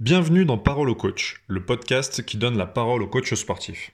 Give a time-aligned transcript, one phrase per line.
[0.00, 3.90] Bienvenue dans Parole au coach, le podcast qui donne la parole aux coachs sportifs.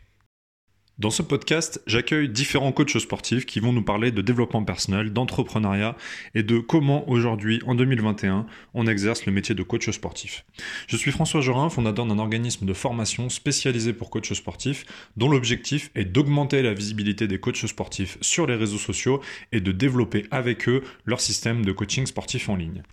[1.00, 5.96] Dans ce podcast, j'accueille différents coachs sportifs qui vont nous parler de développement personnel, d'entrepreneuriat
[6.36, 10.44] et de comment aujourd'hui, en 2021, on exerce le métier de coach sportif.
[10.86, 14.86] Je suis François Jorin, fondateur d'un organisme de formation spécialisé pour coachs sportifs,
[15.16, 19.20] dont l'objectif est d'augmenter la visibilité des coachs sportifs sur les réseaux sociaux
[19.50, 22.84] et de développer avec eux leur système de coaching sportif en ligne.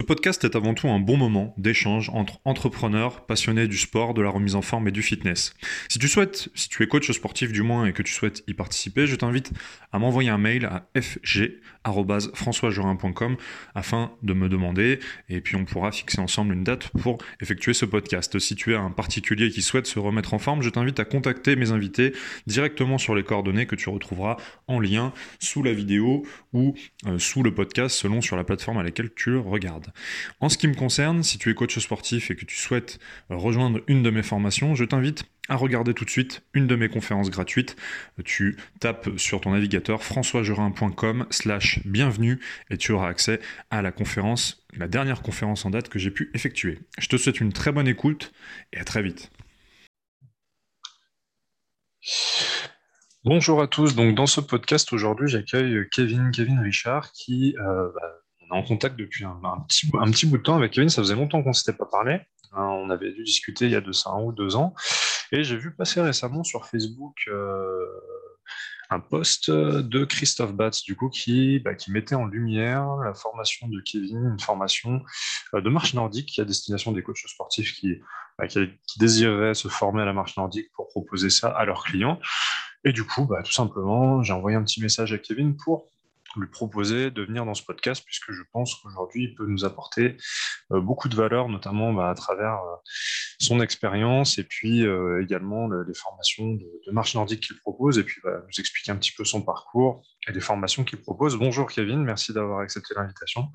[0.00, 4.22] Ce podcast est avant tout un bon moment d'échange entre entrepreneurs passionnés du sport, de
[4.22, 5.54] la remise en forme et du fitness.
[5.88, 8.54] Si tu souhaites, si tu es coach sportif du moins et que tu souhaites y
[8.54, 9.50] participer, je t'invite
[9.90, 13.36] à m'envoyer un mail à fg@françoisjorin.com
[13.74, 17.84] afin de me demander et puis on pourra fixer ensemble une date pour effectuer ce
[17.84, 18.38] podcast.
[18.38, 21.56] Si tu es un particulier qui souhaite se remettre en forme, je t'invite à contacter
[21.56, 22.12] mes invités
[22.46, 24.36] directement sur les coordonnées que tu retrouveras
[24.68, 28.84] en lien sous la vidéo ou euh, sous le podcast selon sur la plateforme à
[28.84, 29.87] laquelle tu le regardes.
[30.40, 33.80] En ce qui me concerne, si tu es coach sportif et que tu souhaites rejoindre
[33.86, 37.30] une de mes formations, je t'invite à regarder tout de suite une de mes conférences
[37.30, 37.76] gratuites.
[38.24, 42.38] Tu tapes sur ton navigateur françoisgerin.com slash bienvenue
[42.70, 46.30] et tu auras accès à la conférence, la dernière conférence en date que j'ai pu
[46.34, 46.78] effectuer.
[46.98, 48.32] Je te souhaite une très bonne écoute
[48.72, 49.30] et à très vite.
[53.24, 53.94] Bonjour à tous.
[53.94, 58.62] Donc dans ce podcast aujourd'hui, j'accueille Kevin, Kevin Richard qui euh, bah, on est en
[58.62, 60.88] contact depuis un, petit, bout de temps avec Kevin.
[60.88, 62.20] Ça faisait longtemps qu'on ne s'était pas parlé.
[62.52, 64.74] Hein, on avait dû discuter il y a de ça un ou deux ans.
[65.32, 67.84] Et j'ai vu passer récemment sur Facebook euh,
[68.90, 73.68] un post de Christophe Batz, du coup, qui, bah, qui mettait en lumière la formation
[73.68, 75.02] de Kevin, une formation
[75.54, 77.96] euh, de marche nordique à destination des coachs sportifs qui,
[78.38, 82.18] bah, qui, désiraient se former à la marche nordique pour proposer ça à leurs clients.
[82.84, 85.90] Et du coup, bah, tout simplement, j'ai envoyé un petit message à Kevin pour
[86.36, 90.16] lui proposer de venir dans ce podcast, puisque je pense qu'aujourd'hui, il peut nous apporter
[90.72, 92.76] euh, beaucoup de valeur, notamment bah, à travers euh,
[93.38, 98.20] son expérience et puis euh, également les formations de, marche nordique qu'il propose, et puis
[98.22, 101.36] bah, nous expliquer un petit peu son parcours et les formations qu'il propose.
[101.36, 103.48] Bonjour Kevin, merci d'avoir accepté l'invitation.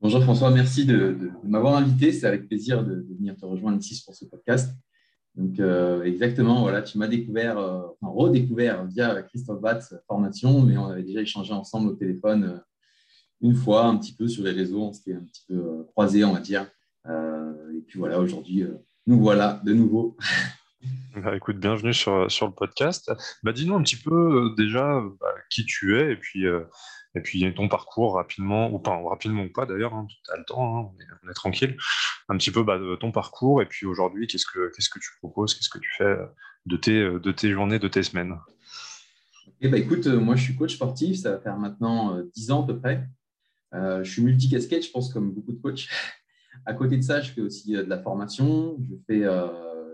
[0.00, 2.12] Bonjour François, merci de, m'avoir invité.
[2.12, 4.70] C'est avec plaisir de, venir te rejoindre ici pour ce podcast.
[5.34, 10.76] Donc, euh, exactement, voilà, tu m'as découvert, euh, enfin, redécouvert via Christophe Batz formation, mais
[10.76, 12.58] on avait déjà échangé ensemble au téléphone euh,
[13.40, 16.32] une fois, un petit peu sur les réseaux, on s'était un petit peu croisés, on
[16.32, 16.70] va dire.
[17.06, 18.64] et puis voilà, aujourd'hui,
[19.06, 20.16] nous voilà de nouveau.
[21.16, 23.10] Bah, écoute, bienvenue sur, sur le podcast.
[23.42, 26.44] Bah, Dis-nous un petit peu déjà bah, qui tu es et puis
[27.14, 30.44] et puis ton parcours rapidement, ou pas rapidement ou pas d'ailleurs, hein, tu as le
[30.44, 30.90] temps, hein,
[31.24, 31.76] on, est, tranquille,
[32.28, 35.54] un petit peu bah, ton parcours, et puis aujourd'hui, qu'est-ce que, qu'est-ce que tu proposes,
[35.54, 36.16] qu'est-ce que tu fais
[36.66, 38.36] de tes, de tes journées, de tes semaines?
[39.60, 42.54] Eh ben, écoute, euh, moi je suis coach sportif, ça va faire maintenant 10 euh,
[42.54, 43.08] ans à peu près.
[43.72, 45.88] Euh, je suis multicasquette, je pense, comme beaucoup de coachs.
[46.66, 48.76] à côté de ça, je fais aussi de la formation.
[48.80, 49.22] Je fais,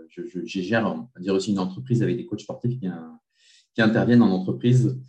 [0.09, 4.21] je, je, gère, on va dire aussi une entreprise avec des coachs sportifs qui interviennent
[4.21, 4.99] en entreprise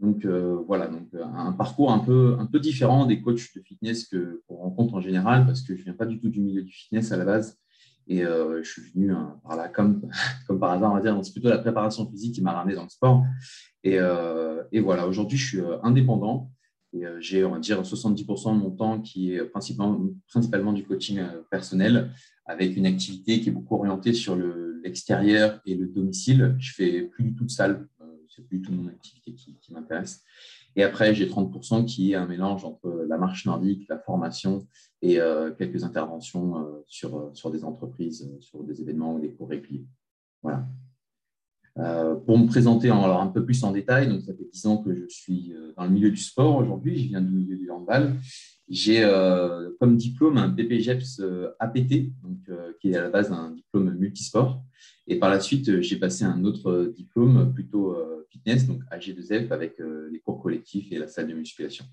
[0.00, 3.60] donc euh, voilà, donc euh, un parcours un peu, un peu différent des coachs de
[3.60, 6.40] fitness que qu'on rencontre en général, parce que je ne viens pas du tout du
[6.40, 7.58] milieu du fitness à la base.
[8.08, 10.10] Et euh, je suis venu hein, par là, comme,
[10.46, 12.84] comme par hasard, on va dire, c'est plutôt la préparation physique qui m'a ramené dans
[12.84, 13.24] le sport.
[13.84, 13.98] Et,
[14.80, 16.50] voilà, aujourd'hui, je suis indépendant
[16.92, 21.20] et j'ai, on va dire, 70% de mon temps qui est principalement, principalement du coaching
[21.50, 22.10] personnel,
[22.46, 24.36] avec une activité qui est beaucoup orientée sur
[24.82, 26.56] l'extérieur et le domicile.
[26.58, 27.86] Je fais plus du tout de salle
[28.30, 30.22] c'est plus tout mon activité qui, m'intéresse.
[30.76, 34.66] Et après, j'ai 30% qui est un mélange entre la marche nordique, la formation
[35.02, 39.32] et euh, quelques interventions euh, sur, euh, sur des entreprises, sur des événements ou des
[39.32, 39.84] cours réguliers.
[40.42, 40.66] Voilà.
[42.24, 44.78] pour me présenter en, alors un peu plus en détail, donc ça fait 10 ans
[44.78, 48.16] que je suis dans le milieu du sport aujourd'hui, je viens du milieu du handball.
[48.70, 49.02] J'ai
[49.80, 51.22] comme diplôme un BPGEPS
[51.58, 52.38] APT, donc,
[52.80, 54.62] qui est à la base un diplôme multisport.
[55.08, 57.96] Et par la suite, j'ai passé un autre diplôme plutôt
[58.30, 61.84] fitness, donc AG2F, avec euh, les cours collectifs et la salle de musculation.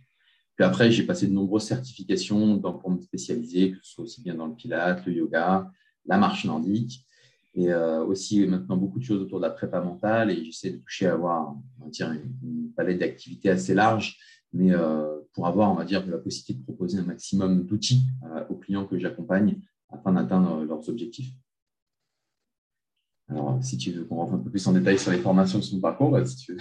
[0.55, 4.35] Puis après, j'ai passé de nombreuses certifications pour me spécialiser, que ce soit aussi bien
[4.35, 5.69] dans le pilate, le yoga,
[6.05, 7.05] la marche nordique,
[7.53, 10.31] et euh, aussi maintenant beaucoup de choses autour de la prépa mentale.
[10.31, 14.17] Et j'essaie de toucher à avoir on va dire, une, palette d'activités assez large,
[14.53, 18.07] mais euh, pour avoir, on va dire, la possibilité de proposer un maximum d'outils
[18.49, 19.59] aux clients que j'accompagne
[19.89, 21.31] afin d'atteindre leurs objectifs.
[23.29, 25.63] Alors, si tu veux qu'on rentre un peu plus en détail sur les formations de
[25.63, 26.59] son parcours, si tu veux.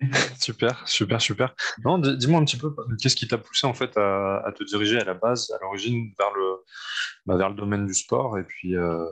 [0.40, 1.54] super, super, super.
[1.84, 5.04] Non, dis-moi un petit peu, qu'est-ce qui t'a poussé en fait à, te diriger à
[5.04, 6.64] la base, à l'origine, vers le,
[7.26, 9.10] bah, vers le domaine du sport, et puis, euh,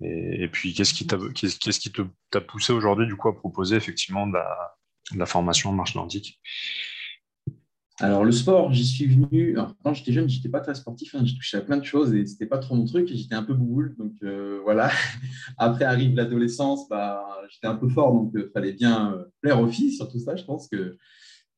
[0.00, 4.36] et, puis qu'est-ce qui t'a, poussé aujourd'hui du coup à proposer effectivement de
[5.16, 6.40] la, formation en marche nordique?
[8.00, 9.56] Alors, le sport, j'y suis venu.
[9.84, 11.14] quand j'étais jeune, j'étais pas très sportif.
[11.14, 13.08] Hein, j'ai touché à plein de choses et c'était pas trop mon truc.
[13.08, 13.94] J'étais un peu bouboule.
[13.96, 14.90] Donc, euh, voilà.
[15.58, 16.88] Après arrive l'adolescence.
[16.88, 18.12] Bah, j'étais un peu fort.
[18.12, 20.34] Donc, il fallait bien plaire aux filles sur tout ça.
[20.34, 20.96] Je pense que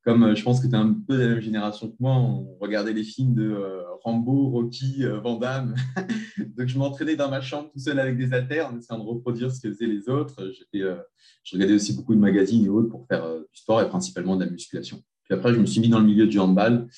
[0.07, 2.15] comme euh, je pense que tu es un peu de la même génération que moi,
[2.15, 5.75] on regardait les films de euh, Rambo, Rocky, euh, Van Damme.
[6.57, 9.51] Donc, je m'entraînais dans ma chambre tout seul avec des haltères en essayant de reproduire
[9.51, 10.53] ce que faisaient les autres.
[10.73, 14.45] je regardais aussi beaucoup de magazines et autres pour faire du sport et principalement de
[14.45, 15.03] la musculation.
[15.29, 16.89] Puis après, je me suis mis dans le milieu du handball.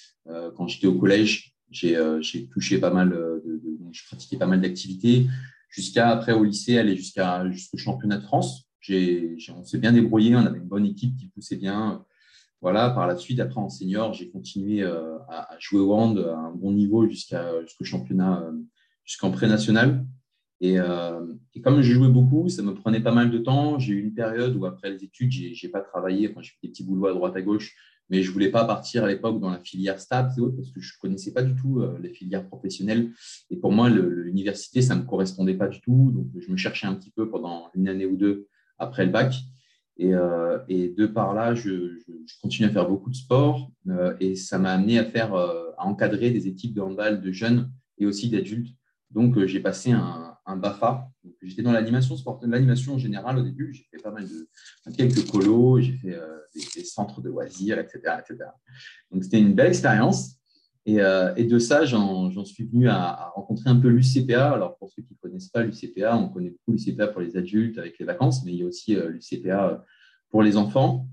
[0.57, 3.43] quand j'étais au collège, j'ai touché pas mal, de,
[3.93, 5.27] je pratiquais pas mal d'activités.
[5.71, 8.69] Jusqu'à après au lycée, aller jusqu'à jusqu'au championnat de France.
[8.91, 12.05] on s'est bien débrouillé, on avait une bonne équipe qui poussait bien
[12.61, 16.37] voilà, par la suite, après en senior, j'ai continué euh, à, jouer au hand à
[16.37, 18.53] un bon niveau jusqu'au championnat, euh,
[19.05, 20.05] jusqu'en pré-national.
[20.65, 23.79] Euh, et, comme j'ai joué beaucoup, ça me prenait pas mal de temps.
[23.79, 26.35] J'ai eu une période où, après les études, j'ai pas travaillé.
[26.41, 27.77] J'ai fait des petits boulots à droite à gauche,
[28.11, 30.71] mais je ne voulais pas partir à l'époque dans la filière STAPS et autres parce
[30.71, 33.11] que je ne connaissais pas du tout les filières professionnelles.
[33.51, 36.13] Et pour moi, l'université, ça ne me correspondait pas du tout.
[36.13, 39.35] Donc, je me cherchais un petit peu pendant une année ou deux après le bac.
[40.01, 41.99] Euh, et, de par là, je,
[42.41, 45.87] continue à faire beaucoup de sport euh, et ça m'a amené à faire, euh, à
[45.87, 48.75] encadrer des équipes de handball de jeunes et aussi d'adultes.
[49.11, 51.11] Donc, j'ai passé un, BAFA.
[51.43, 53.73] J'étais dans l'animation l'animation en général au début.
[53.73, 54.49] J'ai fait pas mal de
[54.97, 56.19] quelques colos, j'ai fait
[56.55, 58.51] des, centres de loisirs, etc., etc.
[59.11, 60.37] Donc, c'était une belle expérience.
[60.87, 64.53] Et, de ça, j'en suis venu à, à, rencontrer un peu l'UCPA.
[64.53, 67.79] Alors, pour ceux qui ne connaissent pas l'UCPA, on connaît beaucoup l'UCPA pour les adultes
[67.79, 69.85] avec les vacances, mais il y a aussi l'UCPA
[70.31, 71.09] pour les enfants.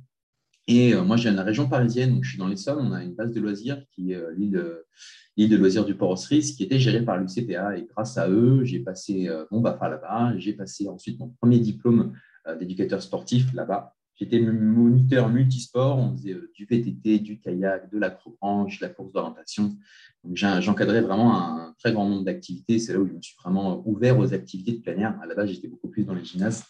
[0.67, 3.13] Et euh, moi, j'ai une région parisienne, donc je suis dans l'Essonne, on a une
[3.13, 7.17] base de loisirs qui est euh, l'île de, loisirs du Port-aux-Cerise, qui était gérée par
[7.17, 7.77] l'UCPA.
[7.77, 10.33] Et grâce à eux, j'ai passé euh, mon BAFA là-bas.
[10.37, 12.13] J'ai passé ensuite mon premier diplôme
[12.59, 13.95] d'éducateur sportif là-bas.
[14.13, 19.75] J'étais moniteur multisport, on faisait du VTT, du kayak, de l'acrobranche, de la course d'orientation.
[20.33, 22.77] J'encadrais vraiment un très grand nombre d'activités.
[22.77, 25.19] C'est là où je me suis vraiment ouvert aux activités de plein air.
[25.23, 26.63] À la base, j'étais beaucoup plus dans les gymnases.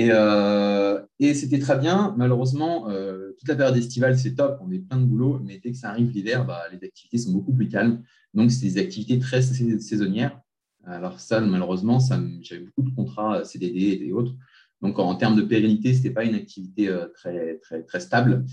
[0.00, 2.14] Euh, et, c'était très bien.
[2.16, 5.72] Malheureusement, euh, toute la période estivale, c'est top, on est plein de boulot, mais dès
[5.72, 8.02] que ça arrive l'hiver, bah, les activités sont beaucoup plus calmes.
[8.34, 10.40] Donc, c'est des activités très saisonnières.
[10.84, 11.98] Alors ça, malheureusement,
[12.42, 14.34] j'avais beaucoup de contrats CDD et autres.
[14.82, 18.44] Donc, en, termes de pérennité, ce n'était pas une activité euh, très, très, très stable.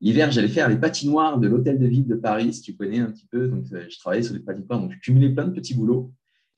[0.00, 3.10] L'hiver, j'allais faire les patinoires de l'hôtel de ville de Paris, si tu connais un
[3.10, 3.46] petit peu.
[3.46, 6.12] Donc, je travaillais sur les patinoires, donc je cumulais plein de petits boulots.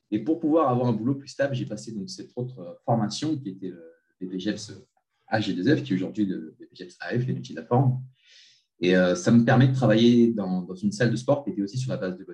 [0.09, 3.49] Et pour pouvoir avoir un boulot plus stable, j'ai passé donc, cette autre formation qui
[3.49, 3.71] était
[4.21, 4.73] BPGEPS
[5.31, 8.01] AG2F, qui est aujourd'hui le BPGEPS AF, les métiers de la forme.
[8.83, 11.77] Et euh, ça me permet de travailler dans, une salle de sport qui était aussi
[11.77, 12.25] sur la base de.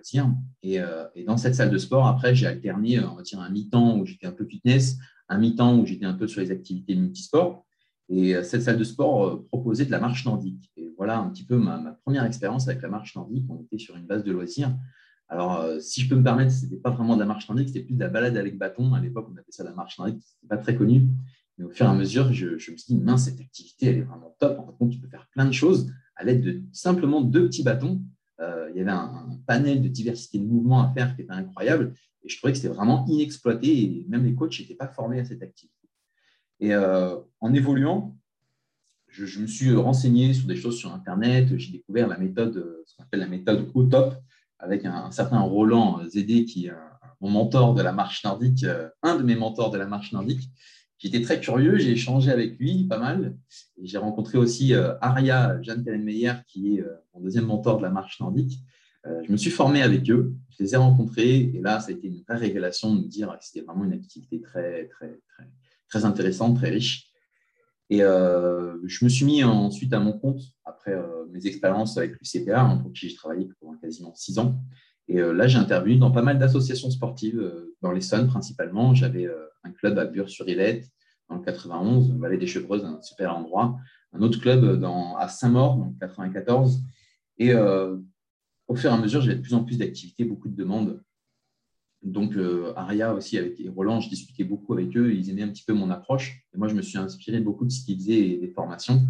[0.64, 4.00] Et, euh, et dans cette salle de sport, après, j'ai alterné, on va un mi-temps
[4.00, 4.98] où j'étais un peu fitness,
[5.28, 7.66] un mi-temps où j'étais un peu sur les activités multisports.
[8.08, 10.72] Et euh, cette salle de sport proposait de la marche nordique.
[10.78, 13.46] Et voilà un petit peu ma, ma première expérience avec la marche nordique.
[13.50, 14.74] On était sur une base de loisirs.
[15.28, 17.82] Alors, si je peux me permettre, ce n'était pas vraiment de la marche nordique, c'était
[17.82, 18.94] plus de la balade avec bâton.
[18.94, 21.10] À l'époque, on appelait ça la marche nordique, ce n'était pas très connu.
[21.58, 24.02] Mais au fur et à mesure, je, me suis dit, mince, cette activité, elle est
[24.02, 24.60] vraiment top.
[24.60, 28.02] En fait, tu peux faire plein de choses à l'aide de simplement deux petits bâtons.
[28.40, 31.94] Euh, il y avait un, panel de diversité de mouvements à faire qui était incroyable.
[32.24, 33.68] Et je trouvais que c'était vraiment inexploité.
[33.68, 35.76] Et même les coachs n'étaient pas formés à cette activité.
[36.60, 38.18] Et euh, en évoluant,
[39.08, 41.58] je, me suis renseigné sur des choses sur Internet.
[41.58, 44.16] J'ai découvert la méthode, ce qu'on appelle la méthode au top,
[44.60, 46.74] avec un, certain Roland Zédé, qui est
[47.22, 50.50] mon mentor de la marche nordique, euh, un de mes mentors de la marche nordique,
[51.00, 53.38] J'étais très curieux, j'ai échangé avec lui pas mal.
[53.82, 57.92] J'ai rencontré aussi euh, Aria Jeanne Meyer, qui est euh, mon deuxième mentor de la
[57.92, 58.60] marche nordique.
[59.06, 61.92] Euh, je me suis formé avec eux, je les ai rencontrés, et là, ça a
[61.92, 65.20] été une vraie révélation de me dire que c'était vraiment une activité très, très,
[65.88, 67.12] très, intéressante, très riche.
[67.90, 70.94] Et je me suis mis ensuite à mon compte après
[71.32, 74.60] mes expériences avec l'UCPA, hein, pour qui j'ai travaillé pendant quasiment six ans.
[75.08, 77.42] Et là, j'ai intervenu dans pas mal d'associations sportives,
[77.82, 78.94] dans l'Essonne principalement.
[78.94, 79.28] J'avais
[79.64, 80.90] un club à Bure-sur-Illette,
[81.30, 83.78] dans le 91, Vallée des Chevreuses, un super endroit.
[84.14, 84.84] Un autre club
[85.18, 86.82] à Saint-Maur, dans le 94.
[87.38, 87.98] Et euh,
[88.68, 91.02] au fur et à mesure, j'avais de plus en plus d'activités, beaucoup de demandes.
[92.04, 95.14] Donc, euh, Aria aussi, avec Roland, je discutais beaucoup avec eux.
[95.14, 96.42] Ils aimaient un petit peu mon approche.
[96.54, 99.02] Et moi, je me suis inspiré beaucoup de ce qu'ils faisaient des formations.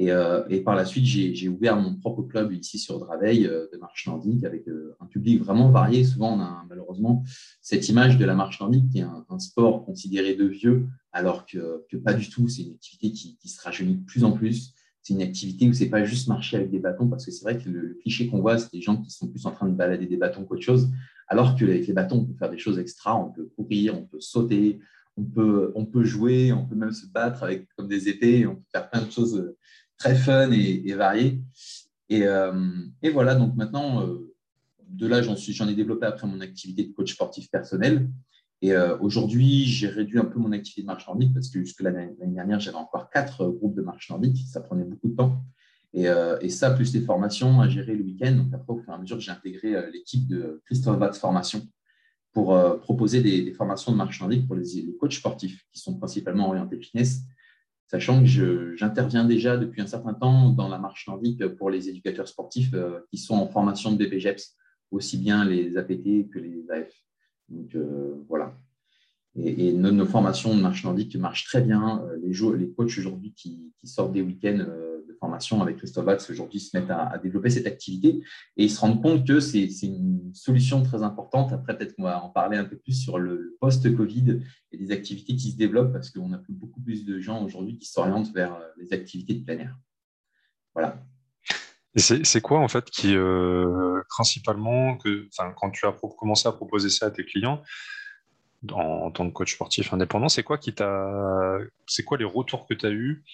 [0.00, 3.78] Euh, et, par la suite, j'ai ouvert mon propre club ici sur Draveil euh, de
[3.78, 6.04] marche nordique avec euh, un public vraiment varié.
[6.04, 7.24] Souvent, on a malheureusement
[7.62, 11.84] cette image de la marche nordique qui est un, sport considéré de vieux, alors que,
[12.04, 12.48] pas du tout.
[12.48, 14.74] C'est une activité qui, se rajeunit de plus en plus.
[15.02, 17.58] C'est une activité où c'est pas juste marcher avec des bâtons, parce que c'est vrai
[17.58, 20.06] que le, cliché qu'on voit, c'est des gens qui sont plus en train de balader
[20.06, 20.90] des bâtons qu'autre chose,
[21.28, 24.20] alors qu'avec les bâtons, on peut faire des choses extra, on peut courir, on peut
[24.20, 24.80] sauter,
[25.16, 28.56] on peut, on peut jouer, on peut même se battre avec comme des épées, on
[28.56, 29.54] peut faire plein de choses
[29.98, 31.40] très fun et, varié.
[32.08, 32.24] Et,
[33.02, 34.06] et voilà, donc maintenant,
[34.88, 38.08] de là, j'en ai développé après mon activité de coach sportif personnel.
[38.62, 42.14] Et aujourd'hui, j'ai réduit un peu mon activité de marche nordique parce que jusque l'année
[42.20, 44.38] dernière, j'avais encore quatre groupes de marche nordique.
[44.48, 45.42] Ça prenait beaucoup de temps.
[45.92, 48.32] Et, ça, plus les formations à gérer le week-end.
[48.32, 51.66] Donc après, au fur et à mesure, j'ai intégré l'équipe de Christophe Watts Formation
[52.32, 56.48] pour proposer des, formations de marche nordique pour les, les, coachs sportifs qui sont principalement
[56.48, 57.22] orientés fitness
[57.88, 62.28] sachant que j'interviens déjà depuis un certain temps dans la marche nordique pour les éducateurs
[62.28, 64.56] sportifs euh, qui sont en formation de BPGEPS,
[64.90, 66.92] aussi bien les APT que les AF.
[67.48, 68.56] Donc euh, voilà.
[69.38, 72.02] Et, nos, formations de marche nordique marchent très bien.
[72.04, 74.66] Euh, les, les coachs aujourd'hui qui, sortent des week-ends
[75.18, 78.22] formation avec Christophe Watts aujourd'hui se mettent à, développer cette activité
[78.56, 81.52] et ils se rendent compte que c'est une solution très importante.
[81.52, 84.40] Après, peut-être qu'on va en parler un peu plus sur le post-Covid
[84.72, 87.88] et des activités qui se développent parce qu'on a beaucoup plus de gens aujourd'hui qui
[87.88, 89.76] s'orientent vers euh, les activités de plein air.
[90.74, 90.98] Voilà.
[91.96, 97.06] C'est quoi en fait qui, euh, principalement, que, quand tu as commencé à proposer ça
[97.06, 97.62] à tes clients,
[98.72, 102.66] en, en tant que coach sportif indépendant, c'est quoi qui t'a, c'est quoi les retours
[102.66, 103.24] que tu as eus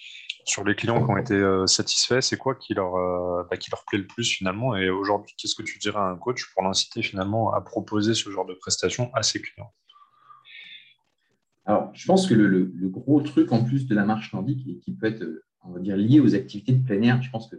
[0.44, 3.70] sur les clients qui ont été euh, satisfaits, c'est quoi qui leur, euh, bah, qui
[3.70, 4.76] leur plaît le plus finalement?
[4.76, 8.30] Et aujourd'hui, qu'est-ce que tu dirais à un coach pour l'inciter finalement à proposer ce
[8.30, 9.72] genre de prestations à ses clients?
[11.64, 14.92] Alors, je pense que le, gros truc en plus de la marche nordique et qui
[14.92, 15.24] peut être,
[15.62, 17.56] on va dire, lié aux activités de plein je pense que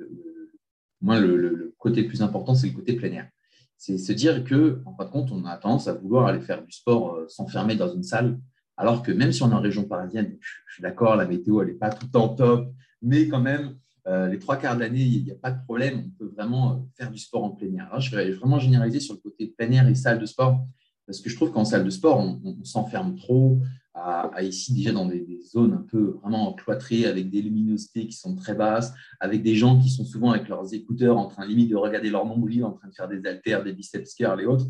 [1.02, 3.30] moi, le, côté plus important, c'est le côté plein air.
[3.78, 6.64] C'est se dire que, en fin de compte, on a tendance à vouloir aller faire
[6.64, 8.40] du sport, euh, s'enfermer dans une salle
[8.78, 11.70] alors que même si on est en région parisienne, je, suis d'accord, la météo, elle
[11.70, 13.76] n'est pas tout temps top, mais quand même,
[14.08, 16.74] euh, les trois quarts de l'année, il n'y a pas de problème, on peut vraiment
[16.74, 17.88] euh, faire du sport en plein air.
[17.88, 20.66] Alors, je vais vraiment généraliser sur le côté plein air et salle de sport,
[21.06, 23.60] parce que je trouve qu'en salle de sport, on, s'enferme trop,
[23.94, 28.36] à, ici déjà dans des, zones un peu vraiment cloîtrées, avec des luminosités qui sont
[28.36, 31.76] très basses, avec des gens qui sont souvent avec leurs écouteurs en train limite de
[31.76, 34.66] regarder leur nombril, en train de faire des haltères, des biceps curls et autres.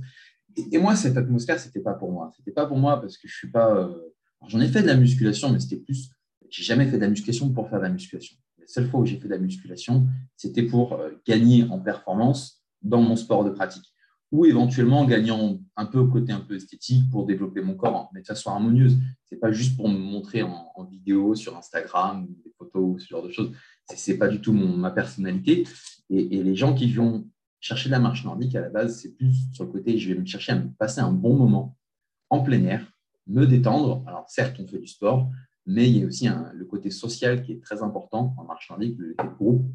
[0.55, 2.31] Et, moi, cette atmosphère, c'était pas pour moi.
[2.35, 3.75] C'était pas pour moi parce que je suis pas.
[3.75, 3.93] Euh,
[4.47, 6.09] j'en ai fait de la musculation, mais c'était plus.
[6.49, 8.37] J'ai jamais fait de la musculation pour faire de la musculation.
[8.59, 12.63] La seule fois où j'ai fait de la musculation, c'était pour euh, gagner en performance
[12.81, 13.85] dans mon sport de pratique.
[14.31, 18.25] Ou éventuellement gagnant un peu côté un peu esthétique pour développer mon corps, mais de
[18.25, 18.97] façon harmonieuse.
[19.25, 23.23] C'est pas juste pour me montrer en, vidéo sur Instagram, des photos ou ce genre
[23.23, 23.51] de choses.
[23.95, 25.67] C'est pas du tout mon, ma personnalité.
[26.09, 27.27] Et, et les gens qui vont
[27.63, 30.19] chercher de la marche nordique, à la base, c'est plus sur le côté, je vais
[30.19, 31.77] me chercher à me passer un bon moment
[32.29, 32.85] en plein air,
[33.25, 34.03] me détendre.
[34.05, 35.31] Alors, certes, on fait du sport,
[35.65, 38.97] mais il y a aussi le côté social qui est très important en marche nordique,
[38.99, 39.65] le groupe.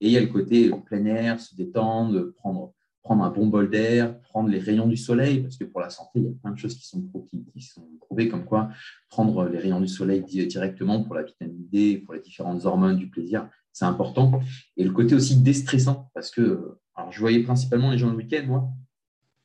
[0.00, 3.68] Et il y a le côté plein air, se détendre, prendre, prendre un bon bol
[3.68, 6.52] d'air, prendre les rayons du soleil, parce que pour la santé, il y a plein
[6.52, 8.70] de choses qui sont, qui, qui sont prouvées, comme quoi
[9.08, 13.10] prendre les rayons du soleil directement pour la vitamine D, pour les différentes hormones du
[13.10, 14.40] plaisir, c'est important.
[14.76, 18.44] Et le côté aussi déstressant, parce que alors, je voyais principalement les gens le week-end,
[18.46, 18.70] moi,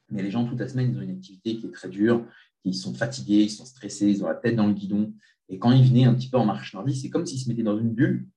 [0.10, 2.26] mais les gens toute la semaine, ils ont une activité qui est très dure,
[2.64, 5.14] ils sont fatigués, ils sont stressés, ils ont la tête dans le guidon.
[5.50, 7.64] Et quand ils venaient un petit peu en marche nordique, c'est comme s'ils se mettaient
[7.64, 8.28] dans une bulle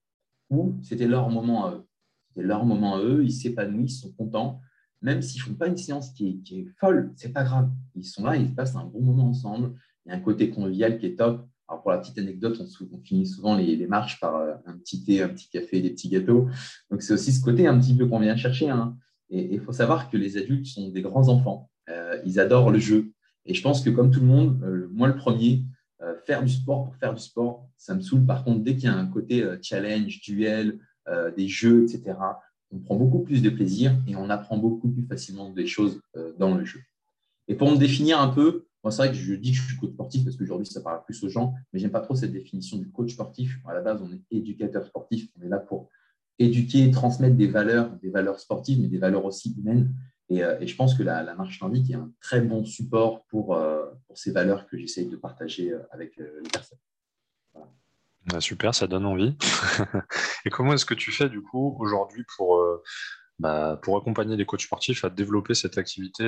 [0.48, 1.86] où c'était leur moment à eux.
[2.28, 4.60] C'était leur moment à eux, ils s'épanouissent, ils sont contents.
[5.02, 7.70] Même s'ils ne font pas une séance qui est, qui est folle, c'est pas grave.
[7.96, 9.74] Ils sont là, ils passent un bon moment ensemble.
[10.04, 11.48] Il y a un côté convivial qui est top.
[11.70, 12.60] Alors pour la petite anecdote,
[12.92, 16.08] on, finit souvent les, marches par euh, un petit thé, un petit café, des petits
[16.08, 16.48] gâteaux.
[16.90, 18.68] Donc c'est aussi ce côté un petit peu qu'on vient chercher.
[18.68, 18.96] Hein.
[19.30, 21.70] Et il faut savoir que les adultes sont des grands enfants.
[21.88, 23.12] Euh, ils adorent le jeu.
[23.46, 25.64] Et je pense que comme tout le monde, euh, moi le premier,
[26.24, 28.24] faire du sport pour faire du sport, ça me saoule.
[28.24, 30.78] Par contre, dès qu'il y a un côté challenge, duel,
[31.36, 32.16] des jeux, etc.,
[32.70, 36.00] on prend beaucoup plus de plaisir et on apprend beaucoup plus facilement des choses
[36.38, 36.80] dans le jeu.
[37.48, 39.76] Et pour me définir un peu, moi, c'est vrai que je dis que je suis
[39.76, 42.78] coach sportif parce qu'aujourd'hui, ça parle plus aux gens, mais j'aime pas trop cette définition
[42.78, 43.58] du coach sportif.
[43.66, 45.28] À la base, on est éducateur sportif.
[45.38, 45.90] On est là pour
[46.38, 49.94] éduquer, transmettre des valeurs, des valeurs sportives, mais des valeurs aussi humaines.
[50.30, 53.84] Et, euh, je pense que la, marche nordique est un très bon support pour, euh,
[54.06, 56.78] pour ces valeurs que j'essaye de partager euh, avec les personnes.
[58.26, 59.36] Bah, super, ça donne envie.
[60.46, 62.62] et comment est-ce que tu fais du coup aujourd'hui pour,
[63.38, 66.24] bah, pour accompagner les coachs sportifs à développer cette activité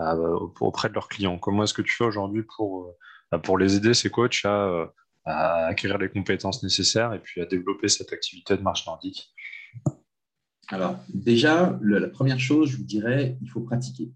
[0.00, 0.16] bah,
[0.60, 2.96] auprès de leurs clients Comment est-ce que tu fais aujourd'hui pour, euh,
[3.30, 4.86] bah, pour les aider, ces coachs, euh,
[5.26, 9.30] à, acquérir les compétences nécessaires et puis à développer cette activité de marche nordique?
[10.68, 14.10] Alors, déjà, la première chose, je vous dirais, il faut pratiquer.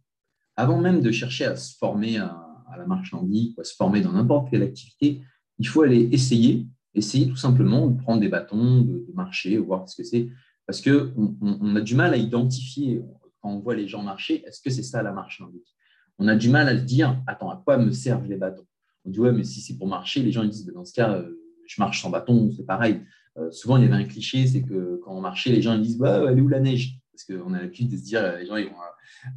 [0.57, 2.41] Avant même de chercher à se former à,
[2.79, 5.21] la marche nordique ou à se former dans n'importe quelle activité,
[5.59, 9.97] il faut aller essayer, essayer tout simplement de prendre des bâtons, de, marcher, voir ce
[9.97, 10.29] que c'est.
[10.67, 13.03] Parce qu'on on a du mal à identifier,
[13.41, 15.74] quand on voit les gens marcher, est-ce que c'est ça la marche nordique?
[16.19, 18.67] On a du mal à se dire, attends, à quoi me servent les bâtons?
[19.05, 21.13] On dit, ouais, mais si c'est pour marcher, les gens ils disent, dans ce cas,
[21.13, 23.01] euh, je marche sans bâton, c'est pareil.
[23.51, 25.99] souvent, il y avait un cliché, c'est que quand on marchait, les gens ils disent
[25.99, 26.99] bah, Elle est où la neige?
[27.11, 28.77] Parce qu'on a l'habitude de se dire Les gens, ils vont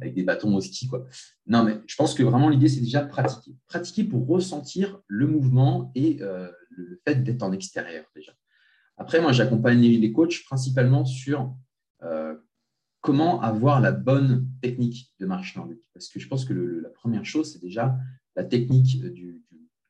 [0.00, 0.86] avec des bâtons au ski.
[0.88, 1.06] Quoi.
[1.46, 3.56] Non, mais je pense que vraiment, l'idée, c'est déjà pratiquer.
[3.66, 6.18] Pratiquer pour ressentir le mouvement et
[6.70, 8.32] le fait d'être en extérieur, déjà.
[8.98, 11.54] Après, moi, j'accompagne les coachs principalement sur
[13.00, 15.82] comment avoir la bonne technique de marche nordique.
[15.94, 17.96] Parce que je pense que la première chose, c'est déjà
[18.36, 19.42] la technique du,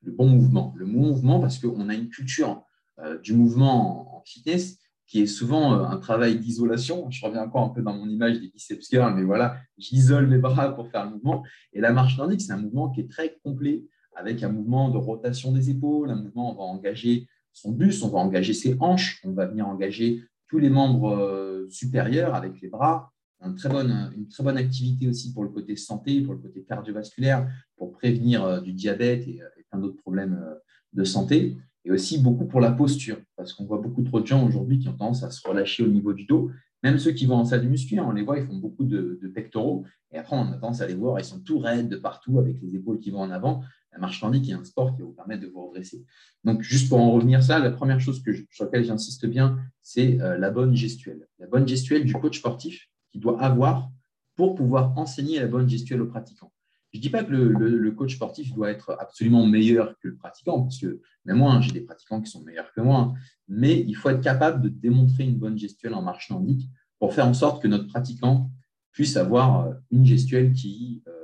[0.03, 0.75] le bon mouvement.
[0.77, 2.62] Le bon mouvement, parce qu'on a une culture
[3.00, 7.11] euh, du mouvement en, fitness qui est souvent euh, un travail d'isolation.
[7.11, 10.38] Je reviens encore un peu dans mon image des biceps curls, mais voilà, j'isole mes
[10.38, 11.45] bras pour faire le mouvement.
[11.73, 13.85] Et la marche nordique, c'est un mouvement qui est très complet,
[14.15, 18.09] avec un mouvement de rotation des épaules, un mouvement, on va engager son buste, on
[18.09, 22.69] va engager ses hanches, on va venir engager tous les membres euh, supérieurs avec les
[22.69, 23.12] bras.
[23.40, 28.61] Une très, bonne, activité aussi pour le côté santé, pour le côté cardiovasculaire, pour prévenir
[28.62, 29.40] du diabète et,
[29.71, 30.55] plein d'autres problèmes euh,
[30.93, 34.47] de santé, et aussi beaucoup pour la posture, parce qu'on voit beaucoup trop de gens
[34.47, 36.50] aujourd'hui qui ont tendance à se relâcher au niveau du dos,
[36.83, 38.85] même ceux qui vont en salle de muscu, hein, on les voit, ils font beaucoup
[38.85, 41.97] de, pectoraux, et après on a tendance à les voir, ils sont tout raides de
[41.97, 43.62] partout avec les épaules qui vont en avant.
[43.92, 46.04] La marche nordique est un sport qui va vous permettre de vous redresser.
[46.45, 50.21] Donc, juste pour en revenir à ça, la première chose sur laquelle j'insiste bien, c'est
[50.21, 51.26] euh, la bonne gestuelle.
[51.38, 53.90] La bonne gestuelle du coach sportif qui doit avoir
[54.37, 56.52] pour pouvoir enseigner la bonne gestuelle aux pratiquants.
[56.92, 60.62] Je ne dis pas que le, coach sportif doit être absolument meilleur que le pratiquant,
[60.62, 63.12] parce que même moi, hein, j'ai des pratiquants qui sont meilleurs que moi,
[63.47, 66.68] mais il faut être capable de démontrer une bonne gestuelle en marche nordique
[66.99, 68.50] pour faire en sorte que notre pratiquant
[68.92, 71.18] puisse avoir euh, une gestuelle qui, euh,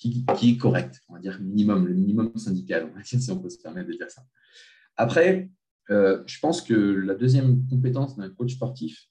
[0.00, 3.38] qui, est correcte, on va dire minimum, le minimum syndical, on va dire, si on
[3.38, 4.22] peut se permettre de dire ça.
[4.96, 5.50] Après,
[5.90, 9.06] euh, je pense que la deuxième compétence d'un coach sportif,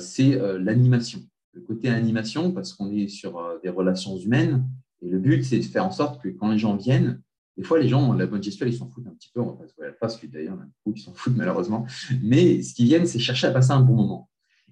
[0.00, 1.20] c'est l'animation.
[1.54, 4.68] Le côté animation, parce qu'on est sur des relations humaines,
[5.00, 7.22] et le but, c'est de faire en sorte que quand les gens viennent,
[7.58, 9.40] des fois, les gens, la bonne gestuelle, ils s'en foutent un petit peu.
[9.40, 11.12] On va pas se voir la face, d'ailleurs, il y en a beaucoup qui s'en
[11.12, 11.86] foutent malheureusement.
[12.22, 14.30] Mais ce qu'ils viennent, c'est chercher à passer un bon moment.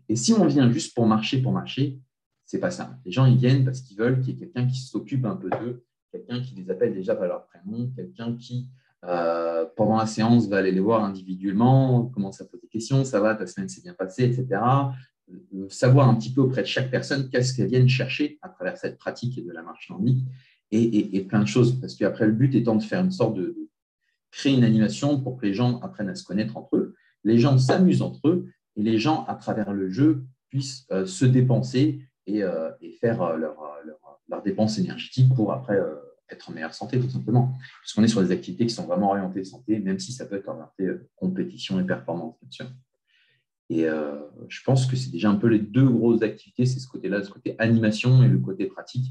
[0.08, 1.98] Et si on vient juste pour marcher, pour marcher,
[2.46, 2.98] c'est pas ça.
[3.04, 5.50] Les gens, ils viennent parce qu'ils veulent qu'il y ait quelqu'un qui s'occupe un peu
[5.50, 8.68] d'eux, quelqu'un qui les appelle déjà par leur prénom, quelqu'un qui,
[9.04, 13.20] euh, pendant la séance, va aller les voir individuellement, commence à poser des questions, ça
[13.20, 14.60] va, ta semaine s'est bien passée, etc
[15.68, 18.98] savoir un petit peu auprès de chaque personne qu'est-ce qu'elles viennent chercher à travers cette
[18.98, 20.24] pratique de la marche nordique
[20.70, 21.80] et, plein de choses.
[21.80, 23.56] Parce qu'après, le but étant de faire une sorte de,
[24.32, 27.56] créer une animation pour que les gens apprennent à se connaître entre eux, les gens
[27.56, 32.42] s'amusent entre eux et les gens, à travers le jeu, puissent euh, se dépenser et,
[32.42, 33.56] euh, faire euh, leur,
[34.28, 35.78] leur, dépense énergétique pour après
[36.30, 37.52] être en meilleure santé, tout simplement.
[37.80, 40.48] Puisqu'on est sur des activités qui sont vraiment orientées santé, même si ça peut être
[40.48, 42.66] orienté compétition et performance, bien sûr.
[43.68, 44.14] Et euh,
[44.48, 47.30] je pense que c'est déjà un peu les deux grosses activités, c'est ce côté-là, ce
[47.30, 49.06] côté animation et le côté pratique.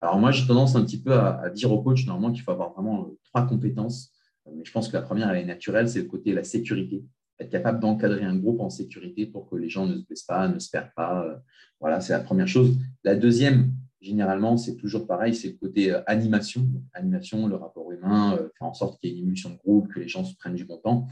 [0.00, 2.72] Alors moi, j'ai tendance un petit peu à, dire au coach normalement qu'il faut avoir
[2.74, 4.12] vraiment euh, trois compétences.
[4.46, 7.02] Euh, mais je pense que la première, elle est naturelle, c'est le côté la sécurité.
[7.40, 10.48] Être capable d'encadrer un groupe en sécurité pour que les gens ne se blessent pas,
[10.48, 11.42] ne se perdent pas.
[11.80, 12.78] Voilà, c'est la première chose.
[13.02, 16.66] La deuxième, généralement, c'est toujours pareil, c'est le côté animation.
[16.92, 20.00] animation, le rapport humain, faire en sorte qu'il y ait une émulsion de groupe, que
[20.00, 21.08] les gens se prennent du bon temps.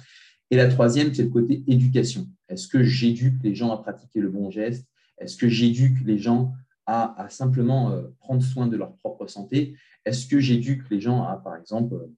[0.53, 2.29] Et la troisième, c'est le côté éducation.
[2.51, 4.87] Est-ce que j'éduque les gens à pratiquer le bon geste?
[5.17, 6.53] Est-ce que j'éduque les gens
[6.85, 9.75] à, simplement euh, prendre soin de leur propre santé?
[10.05, 12.15] Est-ce que j'éduque les gens à, par exemple, euh,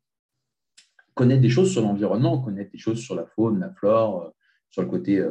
[1.14, 4.30] connaître des choses sur l'environnement, connaître des choses sur la faune, la flore, euh,
[4.70, 5.24] sur le côté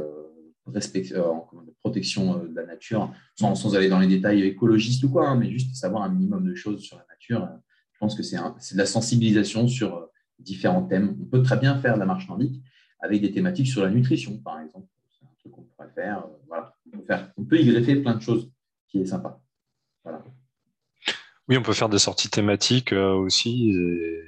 [1.82, 5.76] protection de la nature, sans, aller dans les détails écologistes ou quoi, hein, mais juste
[5.76, 7.50] savoir un minimum de choses sur la nature.
[7.92, 10.08] Je pense que c'est de la sensibilisation sur
[10.40, 11.18] différents thèmes.
[11.22, 12.62] On peut très bien faire la marche nordique,
[13.00, 14.88] avec des thématiques sur la nutrition, par exemple.
[15.12, 16.20] C'est un truc qu'on pourrait faire.
[16.20, 16.76] Euh, voilà.
[16.88, 17.34] On, peut faire.
[17.38, 18.50] on peut y greffer plein de choses
[18.88, 19.42] qui est sympa.
[20.04, 20.24] Voilà.
[21.50, 24.24] Oui, on peut faire des sorties thématiques euh, aussi et,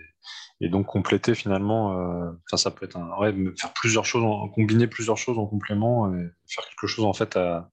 [0.62, 2.00] donc compléter finalement.
[2.00, 6.30] Euh, ça peut être un, ouais, faire plusieurs choses, combiner plusieurs choses en complément et
[6.48, 7.70] faire quelque chose en fait à,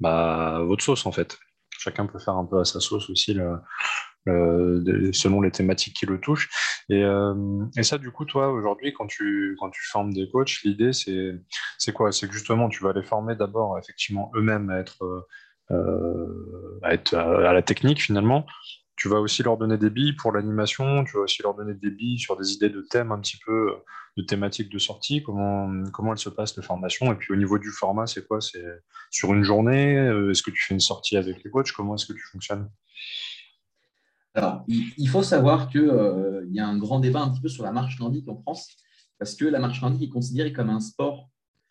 [0.00, 1.38] bah, votre sauce en fait.
[1.78, 3.36] Chacun peut faire un peu à sa sauce aussi
[4.26, 6.48] selon les thématiques qui le touchent.
[6.90, 10.92] Euh, et, ça, du coup, toi, aujourd'hui, quand tu, quand tu formes des coachs, l'idée,
[10.92, 12.12] c'est, quoi?
[12.12, 15.26] C'est que justement, tu vas les former d'abord, effectivement, eux-mêmes à être,
[15.70, 18.46] euh, à, être à, la technique, finalement.
[18.96, 21.90] Tu vas aussi leur donner des billes pour l'animation, tu vas aussi leur donner des
[21.90, 23.72] billes sur des idées de thèmes un petit peu,
[24.16, 27.12] de thématiques de sortie, comment, comment elles se passent les formations.
[27.12, 28.40] Et puis au niveau du format, c'est quoi?
[28.40, 28.64] C'est
[29.10, 29.94] sur une journée
[30.30, 31.72] Est-ce que tu fais une sortie avec les coachs?
[31.72, 32.68] Comment est-ce que tu fonctionnes?
[34.34, 37.62] Alors, il faut savoir qu'il euh, y a un grand débat un petit peu sur
[37.62, 38.68] la marche nordique en France,
[39.18, 41.30] parce que la marche nordique est considérée comme un sport.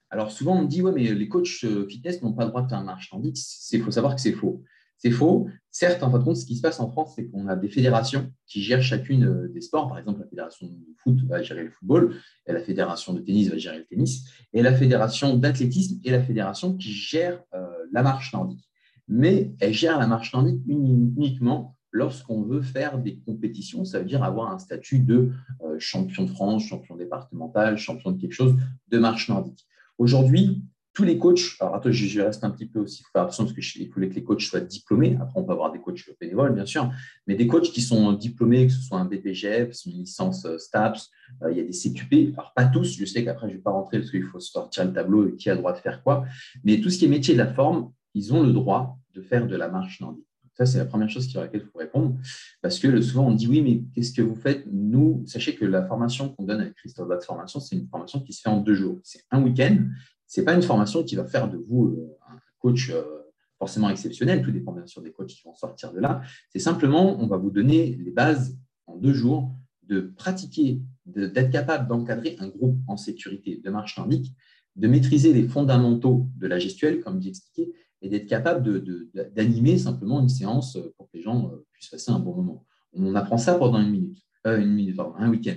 [0.10, 2.70] Alors, souvent, on dit, ouais, mais les coachs euh, fitness n'ont pas le droit de
[2.70, 3.38] faire une marche nordique.
[3.72, 4.64] Il faut savoir que c'est faux.
[4.98, 5.50] C'est faux.
[5.70, 7.68] Certes, en fin de compte, ce qui se passe en France, c'est qu'on a des
[7.68, 9.88] fédérations qui gèrent chacune euh, des sports.
[9.90, 12.16] Par exemple, la fédération de foot va gérer le football,
[12.48, 16.78] la fédération de tennis va gérer le tennis, et la fédération d'athlétisme et la fédération
[16.78, 18.70] qui gère euh, la marche nordique.
[19.08, 24.24] Mais elle gère la marche nordique uniquement lorsqu'on veut faire des compétitions, ça veut dire
[24.24, 25.32] avoir un statut de
[25.64, 28.56] euh, champion de France, champion départemental, champion de quelque chose
[28.90, 29.66] de marche nordique.
[30.00, 33.56] Aujourd'hui, tous les coachs, alors attends, je, reste un petit peu aussi, faire attention parce
[33.56, 35.18] qu'il faut que les coachs soient diplômés.
[35.20, 36.92] Après, on peut avoir des coachs bénévoles, bien sûr,
[37.26, 41.10] mais des coachs qui sont diplômés, que ce soit un BPGF, une licence euh, STAPS,
[41.42, 42.34] euh, il y a des CQP.
[42.38, 44.86] Alors, pas tous, je sais qu'après, je ne vais pas rentrer parce qu'il faut sortir
[44.86, 46.26] le tableau et qui a le droit de faire quoi.
[46.64, 49.48] Mais tout ce qui est métier de la forme, ils ont le droit de faire
[49.48, 50.28] de la marche nordique.
[50.56, 52.16] Ça, c'est la première chose sur laquelle il faut répondre.
[52.62, 55.84] Parce que souvent, on dit oui, mais qu'est-ce que vous faites Nous, sachez que la
[55.84, 58.76] formation qu'on donne avec Christophe Batte Formation, c'est une formation qui se fait en deux
[58.76, 59.00] jours.
[59.04, 59.78] C'est un week-end
[60.38, 63.04] n'est pas une formation qui va faire de vous euh, un coach euh,
[63.58, 64.42] forcément exceptionnel.
[64.42, 66.22] Tout dépend bien sûr des coachs qui vont sortir de là.
[66.50, 71.88] C'est simplement, on va vous donner les bases en deux jours de pratiquer, d'être capable
[71.88, 74.34] d'encadrer un groupe en sécurité de marche nordique,
[74.76, 78.84] de maîtriser les fondamentaux de la gestuelle, comme expliqué, et d'être capable
[79.34, 82.66] d'animer simplement une séance pour que les gens euh, puissent passer un bon moment.
[82.94, 85.56] On apprend ça pendant une minute, une minute, pardon, un week-end.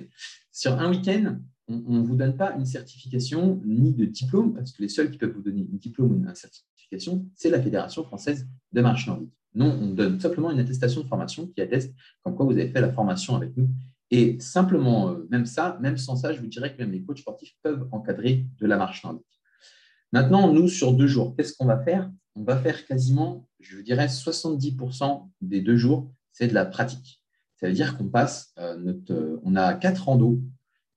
[0.52, 4.82] Sur un week-end, on ne vous donne pas une certification ni de diplôme, parce que
[4.82, 8.46] les seuls qui peuvent vous donner un diplôme ou une certification, c'est la Fédération française
[8.72, 9.32] de marche nordique.
[9.54, 12.80] Non, on donne simplement une attestation de formation qui atteste comme quoi vous avez fait
[12.80, 13.70] la formation avec nous.
[14.10, 17.18] Et simplement, euh, même ça, même sans ça, je vous dirais que même les coachs
[17.18, 19.26] sportifs peuvent encadrer de la marche nordique.
[20.12, 22.10] Maintenant, nous, sur deux jours, qu'est-ce qu'on va faire?
[22.36, 27.22] On va faire quasiment, je vous dirais, 70% des deux jours, c'est de la pratique.
[27.56, 30.40] Ça veut dire qu'on passe, euh, notre, euh, on a quatre randos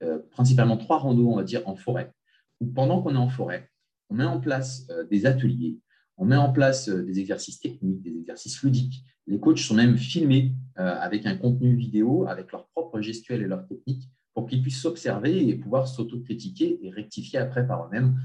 [0.01, 2.13] euh, principalement trois randos, on va dire, en forêt,
[2.62, 3.69] où pendant qu'on est en forêt,
[4.09, 5.77] on met en place euh, des ateliers,
[6.15, 9.03] on met en place euh, des exercices techniques, des exercices ludiques.
[9.27, 13.67] Les coachs sont même filmés avec un contenu vidéo, avec leur propre gestuelle et leur
[13.67, 18.17] technique, pour qu'ils puissent s'observer et pouvoir s'autocritiquer et rectifier après par eux-mêmes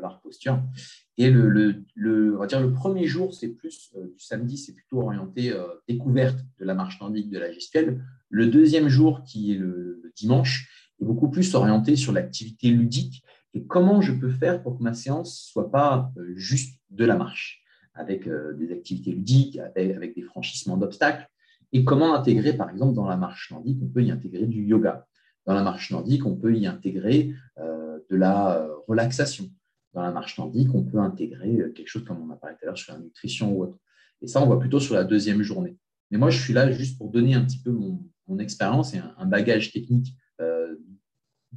[0.00, 0.62] leur posture.
[1.18, 1.82] Et le,
[2.36, 5.52] on va dire le premier jour, c'est plus du samedi, c'est plutôt orienté
[5.88, 8.04] découverte de la marche nordique, de la gestuelle.
[8.28, 13.22] Le deuxième jour, qui est le dimanche, est beaucoup plus orienté sur l'activité ludique
[13.54, 17.16] et comment je peux faire pour que ma séance soit pas euh, juste de la
[17.16, 17.62] marche,
[17.94, 21.26] avec euh, des activités ludiques, avec des franchissements d'obstacles,
[21.72, 25.06] et comment intégrer, par exemple, dans la marche nordique, on peut y intégrer du yoga.
[25.46, 29.50] Dans la marche nordique, on peut y intégrer euh, de la relaxation.
[29.94, 32.66] Dans la marche nordique, on peut intégrer quelque chose comme on a parlé tout à
[32.66, 33.78] l'heure sur la nutrition ou autre.
[34.22, 35.76] Et ça, on voit plutôt sur la deuxième journée.
[36.10, 38.00] Mais moi, je suis là juste pour donner un petit peu mon,
[38.38, 40.14] expérience et un, bagage technique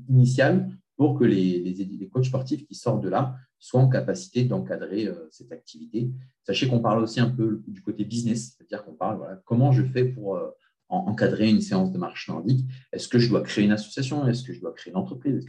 [0.07, 5.29] initiale pour que les, coachs sportifs qui sortent de là soient en capacité d'encadrer euh,
[5.31, 6.11] cette activité.
[6.43, 10.03] Sachez qu'on parle aussi un peu du côté business, c'est-à-dire qu'on parle comment je fais
[10.03, 10.49] pour euh,
[10.89, 12.65] encadrer une séance de marche nordique?
[12.91, 14.27] Est-ce que je dois créer une association?
[14.27, 15.45] Est-ce que je dois créer une entreprise?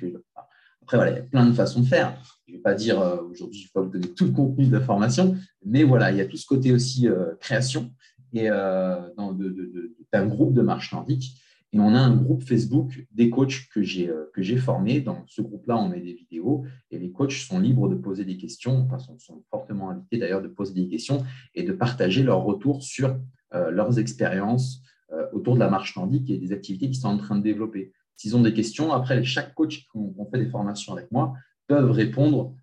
[0.82, 2.16] Après, voilà, il y a plein de façons de faire.
[2.46, 4.72] Je ne vais pas dire euh, aujourd'hui, je vais vous donner tout le contenu de
[4.72, 7.08] la formation, mais voilà, il y a tout ce côté aussi
[7.40, 7.92] création
[8.32, 11.40] et d'un groupe de marche nordique
[11.72, 15.00] et on a un groupe Facebook des coachs que j'ai euh, que j'ai formés.
[15.00, 18.36] Dans ce groupe-là, on met des vidéos et les coachs sont libres de poser des
[18.36, 22.42] questions, enfin sont, sont fortement invités d'ailleurs de poser des questions et de partager leurs
[22.42, 23.16] retours sur
[23.54, 27.18] euh, leurs expériences euh, autour de la marche nordique et des activités qu'ils sont en
[27.18, 27.92] train de développer.
[28.16, 31.34] S'ils ont des questions, après, chaque coach qui ont, fait des formations avec moi
[31.66, 32.54] peuvent répondre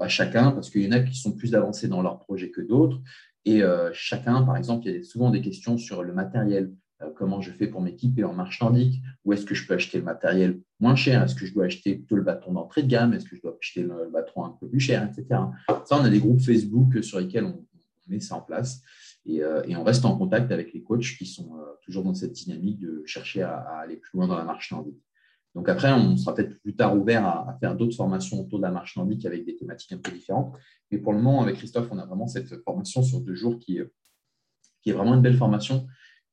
[0.00, 2.60] à chacun parce qu'il y en a qui sont plus avancés dans leur projet que
[2.60, 3.00] d'autres.
[3.44, 6.72] Et chacun, par exemple, il y a souvent des questions sur le matériel,
[7.16, 10.04] comment je fais pour m'équiper en marche nordique, où est-ce que je peux acheter le
[10.04, 13.24] matériel moins cher, est-ce que je dois acheter plutôt le bâton d'entrée de gamme, est-ce
[13.28, 15.40] que je dois acheter le bâton un peu plus cher, etc.
[15.68, 17.64] Ça, on a des groupes Facebook sur lesquels on,
[18.08, 18.82] met ça en place
[19.28, 22.32] euh, et, on reste en contact avec les coachs qui sont euh, toujours dans cette
[22.32, 25.00] dynamique de chercher à, aller plus loin dans la marche nordique.
[25.54, 28.72] Donc après, on sera peut-être plus tard ouvert à, faire d'autres formations autour de la
[28.72, 30.56] marche nordique avec des thématiques un peu différentes.
[30.90, 33.78] Mais pour le moment, avec Christophe, on a vraiment cette formation sur deux jours qui
[33.78, 35.86] est vraiment une belle formation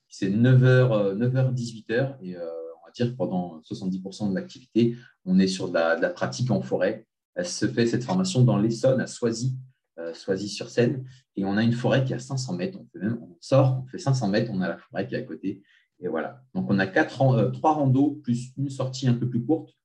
[0.09, 2.15] c'est 9h, 9h, 18h.
[2.21, 2.41] Et euh,
[2.81, 7.07] on va dire pendant 70% de l'activité, on est sur de la, pratique en forêt.
[7.35, 9.55] Elle se fait cette formation dans l'Essonne, à Soisy,
[9.99, 11.05] euh, Soisy-sur-Seine.
[11.35, 12.79] Et on a une forêt qui est à 500 mètres.
[13.01, 15.61] On sort, on fait 500 mètres, on a la forêt qui est à côté.
[16.01, 16.43] Et voilà.
[16.53, 19.75] Donc, on a quatre, euh, trois randos plus une sortie un peu plus courte.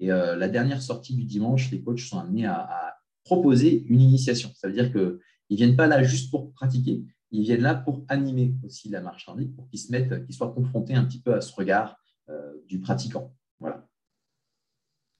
[0.00, 4.50] Et la dernière sortie du dimanche, les coachs sont amenés à, à proposer une initiation.
[4.56, 5.18] Ça veut dire qu'ils
[5.50, 9.26] ne viennent pas là juste pour pratiquer, ils viennent là pour animer aussi la marche
[9.26, 11.96] nordique, pour qu'ils se mettent, qu'ils soient confrontés un petit peu à ce regard
[12.28, 13.34] euh, du pratiquant.
[13.58, 13.86] Voilà.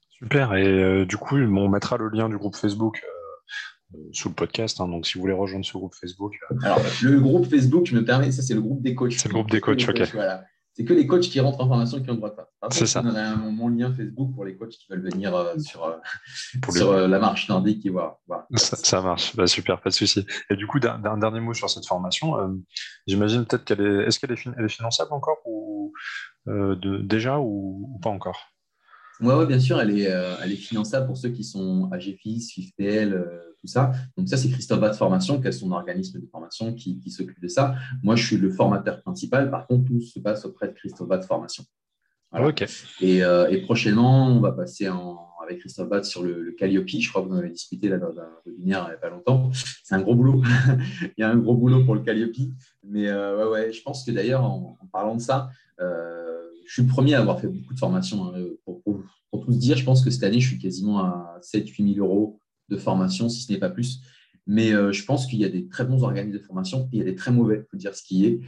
[0.09, 0.53] Super.
[0.53, 3.03] Et euh, du coup, on mettra le lien du groupe Facebook
[4.11, 4.79] sous le podcast.
[4.81, 4.87] Hein.
[4.87, 6.39] donc, si vous voulez rejoindre ce groupe Facebook.
[6.63, 9.13] Alors, le groupe Facebook, je me permets, ça, c'est le groupe des coachs.
[9.13, 10.01] C'est le groupe des coachs, ok.
[10.13, 12.45] Voilà c'est que les coachs qui rentrent en formation qui ont le droit de faire.
[12.71, 13.03] C'est ça.
[13.05, 15.97] On a mon lien Facebook pour les coachs qui veulent venir euh, sur, euh,
[16.71, 18.17] sur euh, la marche nordique et voir.
[18.55, 20.25] Ça, marche, bah, super, pas de souci.
[20.49, 22.35] Et du coup, d'un dernier mot sur cette formation.
[23.05, 24.07] J'imagine peut-être qu'elle est.
[24.07, 25.93] Est-ce qu'elle est, est, finançable encore ou
[26.47, 28.52] de, déjà ou, pas encore?
[29.21, 30.09] Oui, ouais, bien sûr, elle est,
[30.43, 33.91] elle est finançable pour ceux qui sont AGFIS, FIFPL ça.
[34.17, 37.47] Donc ça, c'est Christophe de Formation, qui est son organisme de formation qui, s'occupe de
[37.47, 37.75] ça.
[38.01, 39.49] Moi, je suis le formateur principal.
[39.49, 41.63] Par contre, tout se passe auprès de Christophe de Formation.
[43.03, 44.87] Euh, et, prochainement, on va passer
[45.43, 46.87] avec Christophe Bat sur le, Calliope.
[46.87, 49.09] Je crois que vous en avez discuté là, dans un webinaire il n'y a pas
[49.09, 49.51] longtemps.
[49.83, 50.41] C'est un gros boulot.
[51.01, 52.35] il y a un gros boulot pour le Calliope.
[52.83, 55.49] Mais euh, ouais, je pense que d'ailleurs, en, parlant de ça,
[55.79, 58.25] euh, je suis le premier à avoir fait beaucoup de formations.
[58.25, 61.39] Hein, pour, pour, tout se dire, je pense que cette année, je suis quasiment à
[61.41, 64.01] 7-8 000 euros de formation, si ce n'est pas plus.
[64.45, 66.99] Mais euh, je pense qu'il y a des très bons organismes de formation et il
[66.99, 68.41] y a des très mauvais, il faut dire ce qui est.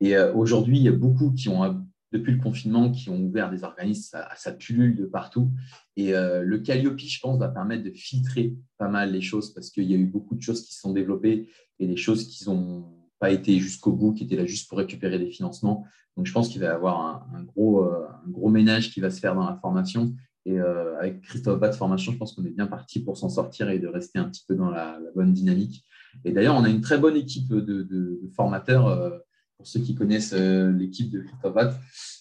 [0.00, 3.50] Et euh, aujourd'hui, il y a beaucoup qui ont, depuis le confinement, qui ont ouvert
[3.50, 5.50] des organismes à, sa pullule de partout.
[5.96, 9.70] Et euh, le Calliope, je pense, va permettre de filtrer pas mal les choses parce
[9.70, 12.48] qu'il y a eu beaucoup de choses qui se sont développées et des choses qui
[12.48, 15.86] n'ont pas été jusqu'au bout, qui étaient là juste pour récupérer des financements.
[16.16, 19.18] Donc, je pense qu'il va y avoir un, gros, un gros ménage qui va se
[19.18, 20.12] faire dans la formation
[20.44, 23.70] et euh, avec Christophe Bat Formation, je pense qu'on est bien parti pour s'en sortir
[23.70, 25.84] et de rester un petit peu dans la, bonne dynamique.
[26.24, 29.10] Et d'ailleurs, on a une très bonne équipe de, formateurs, euh,
[29.56, 31.74] pour ceux qui connaissent euh, l'équipe de Christophe Bat.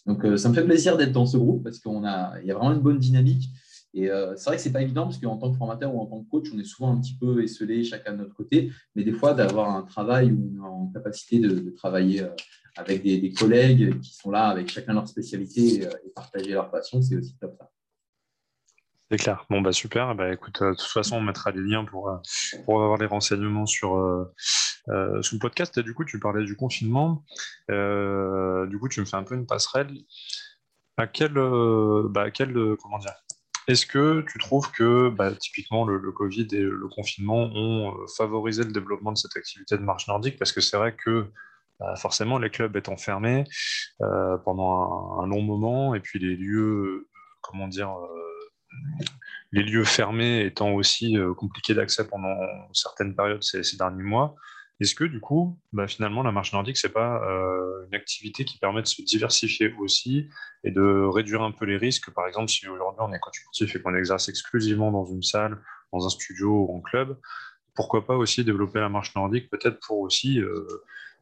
[0.06, 2.82] Donc, ça me fait plaisir d'être dans ce groupe parce qu'il y a vraiment une
[2.82, 3.50] bonne dynamique.
[3.94, 6.06] Et c'est vrai que ce n'est pas évident parce qu'en tant que formateur ou en
[6.06, 8.72] tant que coach, on est souvent un petit peu esselé chacun de notre côté.
[8.96, 12.26] Mais des fois, d'avoir un travail est en capacité de, travailler
[12.78, 17.02] avec des, collègues qui sont là avec chacun leur spécialité et, et partager leur passion,
[17.02, 17.70] c'est aussi top ça.
[19.12, 19.46] C'est clair.
[19.50, 20.16] Bon, bah super.
[20.16, 22.16] Bah, écoute, euh, de toute façon, on mettra les liens pour, euh,
[22.64, 24.34] pour avoir les renseignements sur, euh,
[24.88, 25.78] le podcast.
[25.80, 27.26] Du coup, tu parlais du confinement.
[27.68, 29.94] du coup, tu me fais un peu une passerelle.
[30.96, 31.34] À quel,
[32.10, 33.14] bah, quel comment dire
[33.68, 38.72] Est-ce que tu trouves que bah, typiquement le, Covid et le confinement ont favorisé le
[38.72, 40.38] développement de cette activité de marche nordique?
[40.38, 41.28] Parce que c'est vrai que
[41.80, 43.44] bah, forcément, les clubs étant fermés
[44.00, 47.08] pendant un, long moment, et puis les lieux,
[47.42, 47.96] comment dire,
[49.52, 52.36] les lieux fermés étant aussi euh, compliqués d'accès pendant
[52.74, 54.36] certaines périodes ces, derniers mois,
[54.82, 58.58] est-ce que du coup, bah, finalement, la marche nordique, c'est pas euh, une activité qui
[58.58, 60.28] permet de se diversifier aussi
[60.64, 62.12] et de réduire un peu les risques?
[62.12, 65.62] Par exemple, si aujourd'hui on est coach sportif et qu'on exerce exclusivement dans une salle,
[65.94, 67.18] dans un studio ou en club,
[67.76, 70.68] pourquoi pas aussi développer la marche nordique, peut-être pour aussi euh,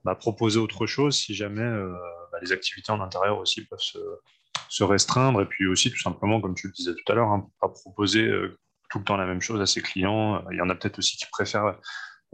[0.04, 1.70] bah, proposer autre chose si jamais
[2.32, 6.56] bah, les activités en intérieur aussi peuvent se, restreindre et puis aussi tout simplement, comme
[6.56, 8.58] tu le disais tout à l'heure, hein, pas proposer euh,
[8.90, 10.44] tout le temps la même chose à ses clients.
[10.52, 11.76] Il y en a peut-être aussi qui préfèrent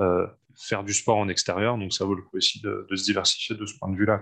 [0.02, 3.56] euh, faire du sport en extérieur, donc ça vaut le coup aussi de, se diversifier
[3.56, 4.22] de ce point de vue-là.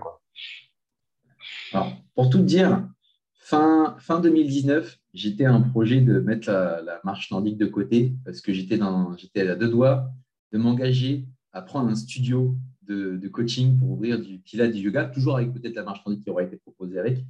[2.14, 2.86] pour tout dire,
[3.34, 8.52] fin, fin 2019, j'étais un projet de mettre la, marche nordique de côté parce que
[8.52, 10.10] j'étais à deux doigts
[10.52, 15.36] de m'engager à prendre un studio de, coaching pour ouvrir du pilates, du yoga, toujours
[15.36, 17.24] avec peut-être la marche nordique qui aurait été proposée avec.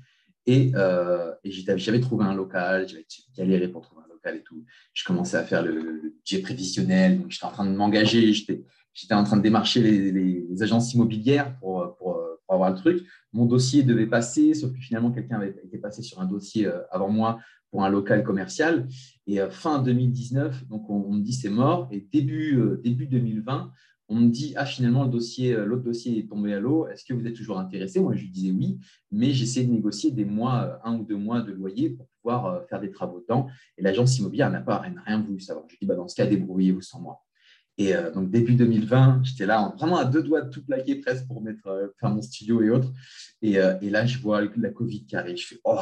[0.46, 4.64] Et, euh, j'avais trouvé un local, j'avais galéré pour trouver un local et tout.
[4.92, 8.64] Je commençais à faire le, budget prévisionnel, donc j'étais en train de m'engager, j'étais
[9.10, 13.06] en train de démarcher les, agences immobilières pour, pour, avoir le truc.
[13.32, 16.80] Mon dossier devait passer, sauf que finalement, quelqu'un avait été passé sur un dossier euh,
[16.90, 18.88] avant moi pour un local commercial.
[19.26, 21.88] Et euh, fin 2019, donc on, me dit c'est mort.
[21.90, 23.72] Et début, euh, début 2020,
[24.08, 27.14] on me dit ah finalement le dossier l'autre dossier est tombé à l'eau est-ce que
[27.14, 28.00] vous êtes toujours intéressé?
[28.00, 28.78] Moi je lui disais oui
[29.10, 32.82] mais j'essaie de négocier des mois un ou deux mois de loyer pour pouvoir faire
[32.82, 33.46] des travaux dedans
[33.78, 36.26] et l'agence immobilière n'a pas rien voulu savoir je lui dis bah, dans ce cas
[36.26, 37.23] débrouillez-vous sans moi
[37.76, 41.42] et donc début 2020 j'étais là vraiment à deux doigts de tout plaquer presque pour
[41.42, 42.92] mettre faire mon studio et autres
[43.42, 43.56] et,
[43.90, 45.80] là je vois la Covid qui arrive je fais oh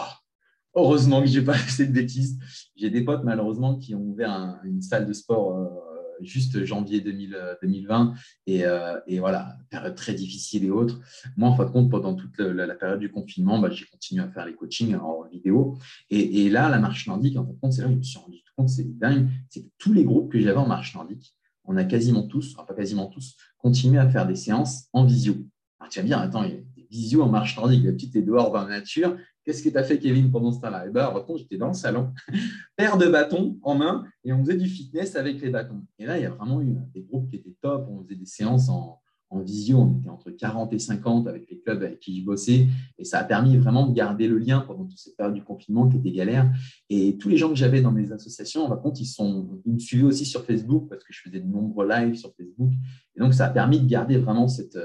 [0.74, 2.38] heureusement que j'ai pas fait de bêtises
[2.76, 5.82] j'ai des potes malheureusement qui ont ouvert une salle de sport
[6.22, 8.14] juste janvier 2020
[8.46, 11.00] et, euh, et, voilà, période très difficile et autres.
[11.36, 14.28] Moi, en fin de compte, pendant toute la, période du confinement, bah, j'ai continué à
[14.28, 15.78] faire les coachings en vidéo.
[16.10, 18.18] Et, là, la marche nordique, en fin de compte, c'est là où je me suis
[18.18, 21.76] rendu compte, c'est dingue, c'est que tous les groupes que j'avais en marche nordique, on
[21.76, 25.34] a quasiment tous, enfin pas quasiment tous, continué à faire des séances en visio.
[25.78, 28.16] Alors, tu vas dire, attends, il y a des visio en marche nordique, la petite
[28.16, 30.84] est dehors dans la nature, Qu'est-ce que tu as fait, Kevin, pendant ce temps-là?
[30.86, 32.12] Eh bien, j'étais dans le salon,
[32.76, 35.84] paire de bâtons en main, et on faisait du fitness avec les bâtons.
[35.98, 37.88] Et là, il y a vraiment eu des groupes qui étaient top.
[37.90, 39.00] On faisait des séances en,
[39.32, 42.68] en visio, on était entre 40 et 50 avec les clubs avec qui je bossais,
[42.98, 45.88] et ça a permis vraiment de garder le lien pendant toute cette période du confinement
[45.88, 46.52] qui était galère.
[46.90, 49.78] Et tous les gens que j'avais dans mes associations, en compte, ils, sont, ils me
[49.78, 52.72] suivaient aussi sur Facebook parce que je faisais de nombreux lives sur Facebook.
[53.16, 54.78] Et donc, ça a permis de garder vraiment cette,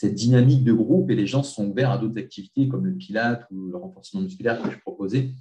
[0.00, 3.46] cette dynamique de groupe et les gens sont ouverts à d'autres activités comme le pilate
[3.50, 5.32] ou le renforcement musculaire que je proposais.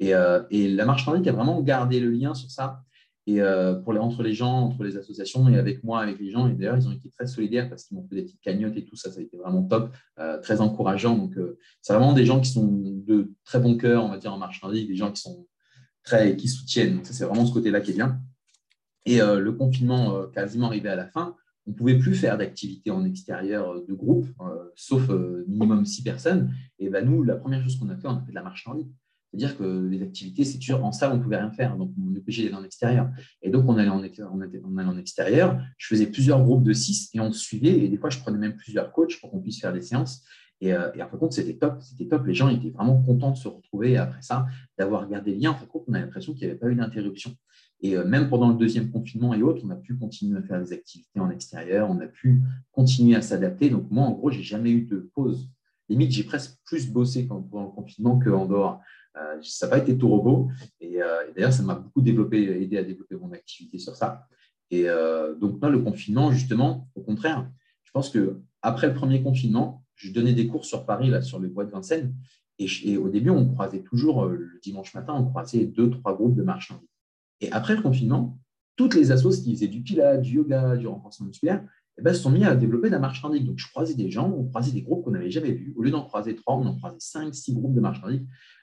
[0.00, 2.82] Et, euh, la marche nordique a vraiment gardé le lien sur ça
[3.28, 6.30] et euh, pour les, entre les gens, entre les associations et avec moi, avec les
[6.30, 6.48] gens.
[6.48, 8.86] Et d'ailleurs, ils ont été très solidaires parce qu'ils m'ont fait des petites cagnottes et
[8.86, 9.12] tout ça.
[9.12, 11.14] Ça a été vraiment top, euh, très encourageant.
[11.14, 11.38] Donc,
[11.82, 14.62] c'est vraiment des gens qui sont de très bon cœur, on va dire, en marche
[14.62, 15.46] nordique, des gens qui sont
[16.02, 16.96] très, qui soutiennent.
[16.96, 18.18] Donc, c'est vraiment ce côté-là qui est bien.
[19.04, 21.34] Et le confinement quasiment arrivé à la fin,
[21.66, 24.26] on ne pouvait plus faire d'activité en extérieur de groupe,
[24.74, 25.08] sauf
[25.46, 26.52] minimum six personnes.
[26.78, 28.92] Et ben nous, la première chose qu'on a fait, on a fait de la ligne.
[29.30, 31.76] C'est-à-dire que les activités, c'est sûr, en salle, on ne pouvait rien faire.
[31.76, 33.10] Donc, on est obligé d'aller en extérieur.
[33.42, 35.60] Et donc, on allait en, en extérieur.
[35.76, 37.78] Je faisais plusieurs groupes de six et on se suivait.
[37.78, 40.24] Et des fois, je prenais même plusieurs coachs pour qu'on puisse faire des séances.
[40.60, 41.80] Et, euh, et en fin de compte, c'était top.
[41.82, 42.26] C'était top.
[42.26, 44.46] Les gens étaient vraiment contents de se retrouver après ça,
[44.78, 45.50] d'avoir gardé le lien.
[45.50, 47.34] En fin de compte, on a l'impression qu'il n'y avait pas eu d'interruption.
[47.80, 50.60] Et euh, même pendant le deuxième confinement et autres, on a pu continuer à faire
[50.60, 51.88] des activités en extérieur.
[51.90, 52.40] On a pu
[52.72, 53.70] continuer à s'adapter.
[53.70, 55.48] Donc, moi, en gros, j'ai jamais eu de pause.
[55.88, 58.80] Limite, j'ai presque plus bossé pendant le confinement qu'en dehors.
[59.16, 60.50] Euh, ça n'a pas été tout robot.
[60.80, 64.26] Et, euh, d'ailleurs, ça m'a beaucoup développé, aidé à développer mon activité sur ça.
[64.70, 67.50] Et euh, donc, là, le confinement, justement, au contraire,
[67.84, 71.48] je pense qu'après le premier confinement, je donnais des cours sur Paris, là, sur le
[71.48, 72.14] bois de Vincennes.
[72.58, 76.42] Et, au début, on croisait toujours, le dimanche matin, on croisait deux, trois groupes de
[76.42, 76.82] marchands.
[77.40, 78.38] Et après le confinement,
[78.76, 81.64] toutes les assos qui faisaient du pilates, du yoga, du renforcement musculaire,
[81.98, 83.44] eh ben, se sont mis à développer de la marche nordique.
[83.44, 85.74] Donc, je croisais des gens, on croisait des groupes qu'on n'avait jamais vus.
[85.76, 88.00] Au lieu d'en croiser trois, on en croisait cinq, six groupes de marche.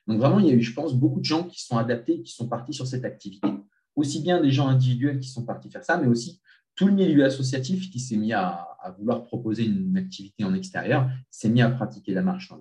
[0.08, 2.34] Donc, vraiment, il y a eu, je pense, beaucoup de gens qui sont adaptés, qui
[2.34, 3.50] sont partis sur cette activité.
[3.96, 6.40] Aussi bien des gens individuels qui sont partis faire ça, mais aussi
[6.76, 8.68] tout le milieu associatif qui s'est mis à,
[9.00, 12.54] vouloir proposer une activité en extérieur, s'est mis à pratiquer la marche.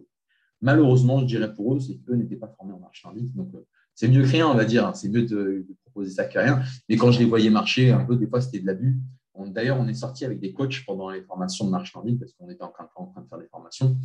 [0.63, 3.35] Malheureusement, je dirais pour eux, c'est qu'eux n'étaient pas formés en marche nordique.
[3.35, 4.91] Donc, euh, c'est mieux que rien, on va dire.
[4.97, 6.63] C'est mieux de, proposer ça que rien.
[6.89, 8.99] Mais quand je les voyais marcher, un peu, des fois, c'était de l'abus.
[9.37, 12.49] D'ailleurs, on est sorti avec des coachs pendant les formations de marche nordique parce qu'on
[12.51, 13.97] était en train, de faire des formations.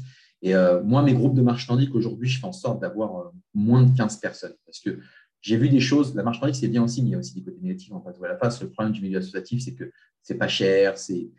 [0.41, 3.29] Et euh, moi, mes groupes de marche nordique, aujourd'hui, je fais en sorte d'avoir euh,
[3.53, 4.99] moins de 15 personnes parce que
[5.41, 6.15] j'ai vu des choses.
[6.15, 7.91] La marche nordique, c'est bien aussi, mais il y a aussi des côtés négatifs.
[7.91, 8.61] En fait, la face.
[8.61, 11.29] Le problème du milieu associatif, c'est que c'est pas cher, c'est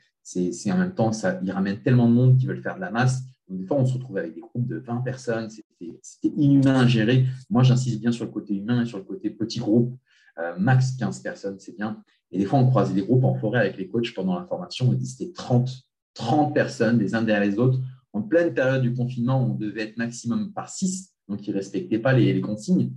[0.70, 3.22] en même temps, ça, il ramène tellement de monde qui veulent faire de la masse.
[3.48, 5.50] Donc, des fois, on se retrouve avec des groupes de 20 personnes.
[5.50, 7.26] C'était inhumain à gérer.
[7.50, 9.96] Moi, j'insiste bien sur le côté humain et sur le côté petit groupe.
[10.40, 12.03] Euh, max 15 personnes, c'est bien.
[12.33, 14.96] Et des fois, on croisait des groupes en forêt avec les coachs pendant la formation.
[15.03, 15.70] C'était 30,
[16.14, 17.79] 30 personnes, les uns derrière les autres.
[18.12, 21.98] En pleine période du confinement, on devait être maximum par 6, donc ils ne respectaient
[21.98, 22.92] pas les, consignes.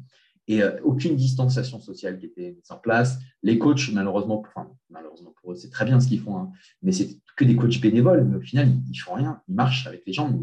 [0.48, 3.18] Et euh, aucune distanciation sociale qui était mise en place.
[3.44, 6.52] Les coachs, malheureusement, enfin, malheureusement pour eux, c'est très bien ce qu'ils font, hein.
[6.82, 8.26] mais c'est que des coachs bénévoles.
[8.26, 9.42] Mais au final, ils ne font rien.
[9.48, 10.40] Ils marchent avec les gens, mais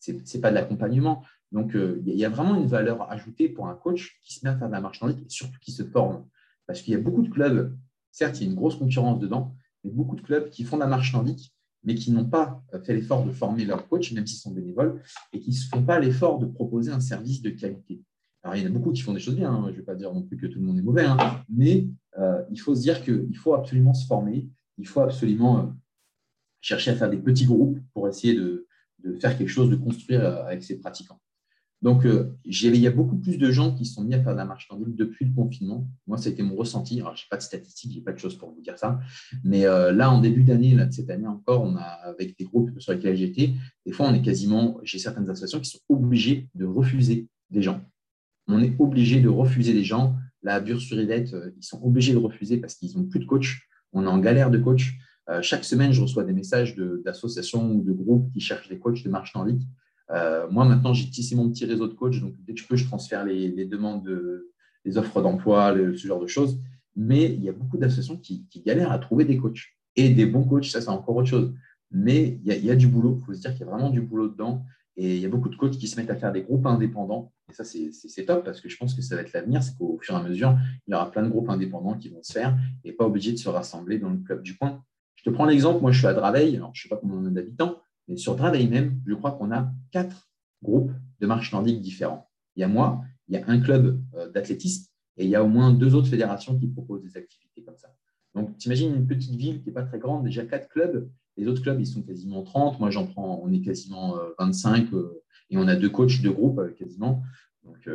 [0.00, 1.22] ce n'est pas de l'accompagnement.
[1.52, 4.50] Donc, euh, il y a vraiment une valeur ajoutée pour un coach qui se met
[4.50, 6.26] à faire de la marche nordique et surtout qui se forme.
[6.66, 7.76] Parce qu'il y a beaucoup de clubs
[8.16, 10.86] Certes, il y a une grosse concurrence dedans, mais beaucoup de clubs qui font la
[10.86, 11.52] marche nordique,
[11.84, 15.02] mais qui n'ont pas fait l'effort de former leur coach, même s'ils sont bénévoles,
[15.34, 18.00] et qui ne font pas l'effort de proposer un service de qualité.
[18.42, 19.64] Alors, il y en a beaucoup qui font des choses bien, hein.
[19.66, 21.44] je ne vais pas dire non plus que tout le monde est mauvais, hein.
[21.50, 24.48] mais euh, il faut se dire qu'il faut absolument se former,
[24.78, 25.66] il faut absolument euh,
[26.62, 28.66] chercher à faire des petits groupes pour essayer de,
[29.04, 31.20] de faire quelque chose, de construire euh, avec ses pratiquants.
[31.86, 34.38] Donc, euh, il y a beaucoup plus de gens qui sont mis à faire de
[34.38, 35.86] la marche tendue depuis le confinement.
[36.08, 36.98] Moi, ça a été mon ressenti.
[36.98, 38.98] Alors, je n'ai pas de statistiques, je n'ai pas de choses pour vous dire ça.
[39.44, 42.92] Mais euh, là, en début d'année, cette année encore, on a, avec des groupes sur
[42.92, 43.52] lesquels j'étais,
[43.86, 47.80] des fois, on est quasiment, j'ai certaines associations qui sont obligées de refuser des gens.
[48.48, 50.16] On est obligé de refuser des gens.
[50.42, 53.64] La Bure sur euh, ils sont obligés de refuser parce qu'ils n'ont plus de coach.
[53.92, 54.98] On est en galère de coach.
[55.40, 59.08] chaque semaine, je reçois des messages d'associations ou de groupes qui cherchent des coachs de
[59.08, 59.60] marche tendue
[60.10, 62.76] euh, moi, maintenant, j'ai tissé mon petit réseau de coach, donc dès que je peux,
[62.76, 64.52] je transfère les, demandes, de,
[64.84, 66.60] les offres d'emploi, ce genre de choses.
[66.94, 69.62] Mais il y a beaucoup d'associations qui, galèrent à trouver des coachs.
[69.96, 71.54] Et des bons coachs, ça, c'est encore autre chose.
[71.90, 74.00] Mais il y, a, du boulot, il faut se dire qu'il y a vraiment du
[74.00, 74.64] boulot dedans.
[74.96, 77.32] Et il y a beaucoup de coachs qui se mettent à faire des groupes indépendants.
[77.50, 79.62] Et ça, c'est top parce que je pense que ça va être l'avenir.
[79.62, 82.22] C'est qu'au fur et à mesure, il y aura plein de groupes indépendants qui vont
[82.22, 84.82] se faire et pas obligés de se rassembler dans le club du coin.
[85.16, 85.82] Je te prends l'exemple.
[85.82, 86.56] Moi, je suis à Draveil.
[86.56, 87.76] Alors, je ne sais pas combien on a d'habitants,
[88.08, 90.28] mais sur Draveil même, je crois qu'on a quatre
[90.62, 92.28] groupes de marche nordique différents.
[92.56, 95.42] Il y a moi, il y a un club euh, d'athlétisme et il y a
[95.42, 97.88] au moins deux autres fédérations qui proposent des activités comme ça.
[98.34, 101.08] Donc, tu imagines une petite ville qui n'est pas très grande, déjà quatre clubs.
[101.38, 102.80] Les autres clubs, ils sont quasiment 30.
[102.80, 106.28] Moi, j'en prends, on est quasiment 25 euh, euh, et on a deux coachs de
[106.28, 107.22] groupe quasiment.
[107.64, 107.88] Donc,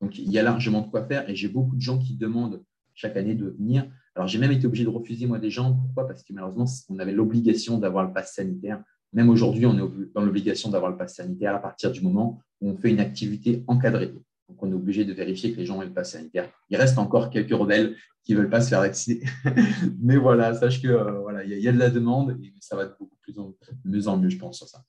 [0.00, 2.62] donc, il y a largement de quoi faire et j'ai beaucoup de gens qui demandent
[2.94, 3.90] chaque année de venir.
[4.14, 5.74] Alors, j'ai même été obligé de refuser, moi, des gens.
[5.74, 6.06] Pourquoi?
[6.06, 8.82] Parce que malheureusement, on avait l'obligation d'avoir le pass sanitaire.
[9.12, 12.70] Même aujourd'hui, on est dans l'obligation d'avoir le pass sanitaire à partir du moment où
[12.70, 14.12] on fait une activité encadrée.
[14.48, 16.48] Donc, on est obligé de vérifier que les gens aient le pass sanitaire.
[16.70, 19.24] Il reste encore quelques rebelles qui ne veulent pas se faire vacciner.
[20.00, 22.84] Mais voilà, sache que euh, voilà, il y, a de la demande et ça va
[22.84, 23.54] être beaucoup plus en,
[23.84, 24.82] de mieux en mieux, je pense, sur ça.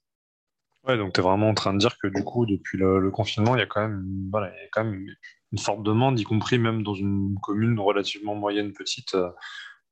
[0.88, 3.56] Ouais, donc tu es vraiment en train de dire que du coup, depuis le, confinement,
[3.56, 5.06] il y, a quand même, voilà, il y a quand même
[5.52, 9.16] une forte demande, y compris même dans une commune relativement moyenne, petite,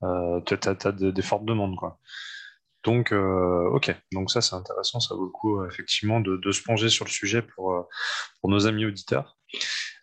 [0.04, 1.76] euh, tu as, des, fortes demandes.
[1.76, 2.00] Quoi.
[2.86, 6.90] Donc, euh, ok, donc ça c'est intéressant, ça vaut le coup effectivement de, se plonger
[6.90, 7.88] sur le sujet pour,
[8.40, 9.38] pour nos amis auditeurs.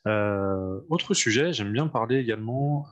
[0.04, 2.86] autre sujet, j'aime bien parler également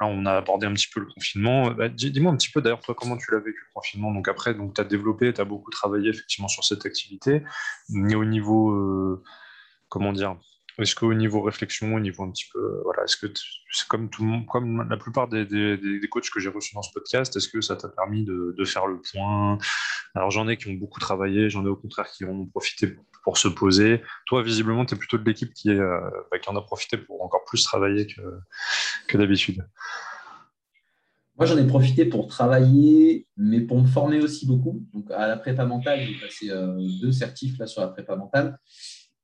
[0.00, 1.70] là, on a abordé un petit peu le confinement.
[1.70, 4.12] Bah, dis-moi un petit peu d'ailleurs, toi, comment tu l'as vécu le confinement?
[4.12, 7.42] Donc après, tu as développé, tu as beaucoup travaillé effectivement sur cette activité.
[7.88, 9.22] Mais au niveau, euh,
[9.88, 10.36] comment dire,
[10.78, 13.26] est-ce qu'au niveau réflexion, au niveau un petit peu, voilà, est-ce que
[13.72, 17.34] c'est comme tout comme la plupart des, des, coachs que j'ai reçus dans ce podcast,
[17.34, 19.58] est-ce que ça t'a permis de, de, faire le point?
[20.14, 23.38] Alors j'en ai qui ont beaucoup travaillé, j'en ai au contraire qui ont profité pour
[23.38, 24.02] se poser.
[24.26, 26.00] Toi, visiblement, tu es plutôt de l'équipe qui, est, euh,
[26.30, 28.20] bah, qui en a profité pour encore plus travailler que,
[29.08, 29.66] que d'habitude.
[31.38, 34.86] Moi, j'en ai profité pour travailler, mais pour me former aussi beaucoup.
[34.94, 38.58] Donc, à la prépa mentale, j'ai passé euh, deux certifs là, sur la prépa mentale.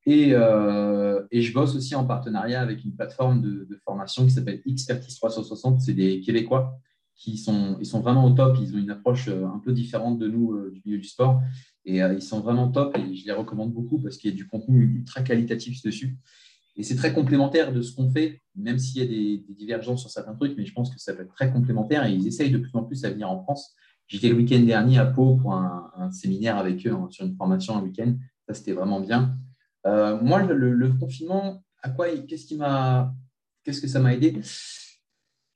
[0.09, 5.17] Euh, et, je bosse aussi en partenariat avec une plateforme de, formation qui s'appelle Expertise
[5.17, 5.81] 360.
[5.81, 6.79] C'est des Québécois
[7.15, 8.57] qui sont, ils sont vraiment au top.
[8.61, 11.41] Ils ont une approche euh, un peu différente de nous euh, du milieu du sport.
[11.85, 14.47] Et ils sont vraiment top et je les recommande beaucoup parce qu'il y a du
[14.47, 16.17] contenu ultra qualitatif dessus.
[16.77, 20.11] Et c'est très complémentaire de ce qu'on fait, même s'il y a des, divergences sur
[20.11, 22.59] certains trucs, mais je pense que ça peut être très complémentaire et ils essayent de
[22.59, 23.75] plus en plus à venir en France.
[24.07, 27.77] J'étais le week-end dernier à Pau pour un, séminaire avec eux hein, sur une formation
[27.77, 28.15] un week-end.
[28.47, 29.37] Ça, c'était vraiment bien.
[29.87, 33.15] Euh, moi, le, confinement, à quoi, qu'est-ce qui m'a,
[33.65, 34.41] qu'est-ce que ça m'a aidé?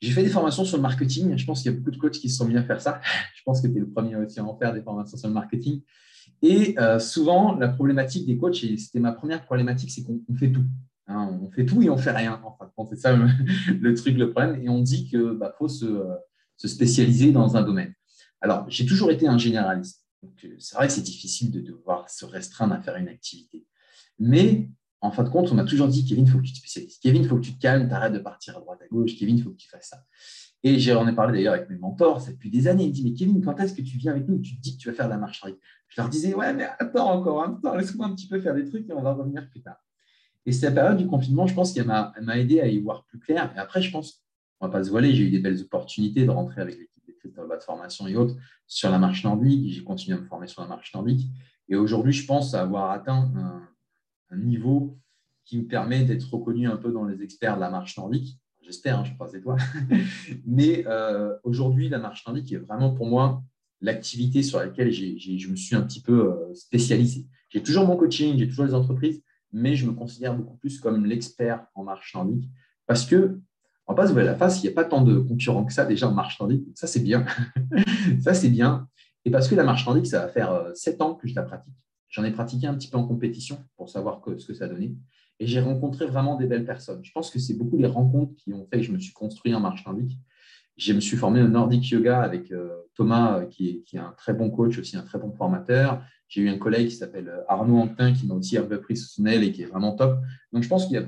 [0.01, 1.37] J'ai fait des formations sur le marketing.
[1.37, 3.01] Je pense qu'il y a beaucoup de coachs qui se sont mis à faire ça.
[3.35, 5.35] Je pense que tu es le premier aussi à en faire des formations sur le
[5.35, 5.83] marketing.
[6.43, 10.53] Et euh, souvent, la problématique des coachs, et c'était ma première problématique, c'est qu'on fait
[10.53, 10.64] tout.
[11.09, 11.39] Hein.
[11.41, 12.41] on fait tout et on fait rien.
[12.45, 13.16] Enfin, c'est ça
[13.81, 14.61] le, truc, le problème.
[14.62, 15.87] Et on dit qu'il bah, faut se,
[16.57, 17.95] se, spécialiser dans un domaine.
[18.41, 20.05] Alors, j'ai toujours été un généraliste.
[20.59, 23.64] C'est vrai que c'est difficile de devoir se restreindre à faire une activité.
[24.19, 24.69] Mais
[25.01, 26.99] en fin de compte, on m'a toujours dit Kevin, il faut que tu te spécialises.
[26.99, 29.17] Kevin, il faut que tu te calmes, t'arrêtes de partir à droite, à gauche.
[29.17, 30.05] Kevin, il faut que tu fasses ça.
[30.62, 32.85] Et j'en ai parlé d'ailleurs avec mes mentors, ça depuis des années.
[32.85, 34.39] Ils me disent Mais Kevin, quand est-ce que tu viens avec nous?
[34.41, 35.59] Tu te dis que tu vas faire de la marche arrière
[35.89, 38.64] Je leur disais Ouais, mais attends encore un temps, laisse-moi un petit peu faire des
[38.64, 39.77] trucs et on va revenir plus tard.
[40.45, 43.53] Et cette période du confinement, je pense qu'elle m'a aidé à y voir plus clair.
[43.55, 44.25] Et après, je pense,
[44.61, 47.07] on ne va pas se voiler, j'ai eu des belles opportunités de rentrer avec l'équipe
[47.07, 48.37] des de formation et autres
[48.67, 49.73] sur la marche nordique.
[49.73, 51.29] J'ai continué à me former sur la marche nordique.
[51.69, 53.31] Et aujourd'hui, je pense avoir atteint
[54.31, 54.99] un niveau
[55.45, 58.39] qui me permet d'être reconnu un peu dans les experts de la marche nordique.
[58.62, 59.59] J'espère, hein, je croise les doigts.
[60.47, 63.43] Mais euh, aujourd'hui, la marche nordique est vraiment pour moi
[63.81, 67.27] l'activité sur laquelle je me suis un petit peu euh, spécialisé.
[67.51, 69.22] J'ai toujours mon coaching, j'ai toujours les entreprises,
[69.53, 72.51] mais je me considère beaucoup plus comme l'expert en marche nordique
[72.87, 73.39] parce que,
[73.87, 75.72] on va pas se voir la face, il n'y a pas tant de concurrents que
[75.72, 76.66] ça déjà en marche nordique.
[76.74, 77.24] Ça, c'est bien.
[78.20, 78.89] ça, c'est bien.
[79.24, 81.43] Et parce que la marche nordique, ça va faire euh, sept ans que je la
[81.43, 81.74] pratique.
[82.09, 84.94] J'en ai pratiqué un petit peu en compétition pour savoir ce que ça donnait.
[85.38, 87.04] Et j'ai rencontré vraiment des belles personnes.
[87.04, 89.54] Je pense que c'est beaucoup les rencontres qui ont fait que je me suis construit
[89.54, 90.18] en marche nordique.
[90.76, 94.34] Je me suis formé au Nordic Yoga avec euh, Thomas, euh, qui est, un très
[94.34, 96.02] bon coach, aussi un très bon formateur.
[96.28, 99.26] J'ai eu un collègue qui s'appelle euh, Arnaud Antin, qui m'a aussi repris sous son
[99.26, 100.18] aile et qui est vraiment top.
[100.52, 101.07] Donc, je pense qu'il y a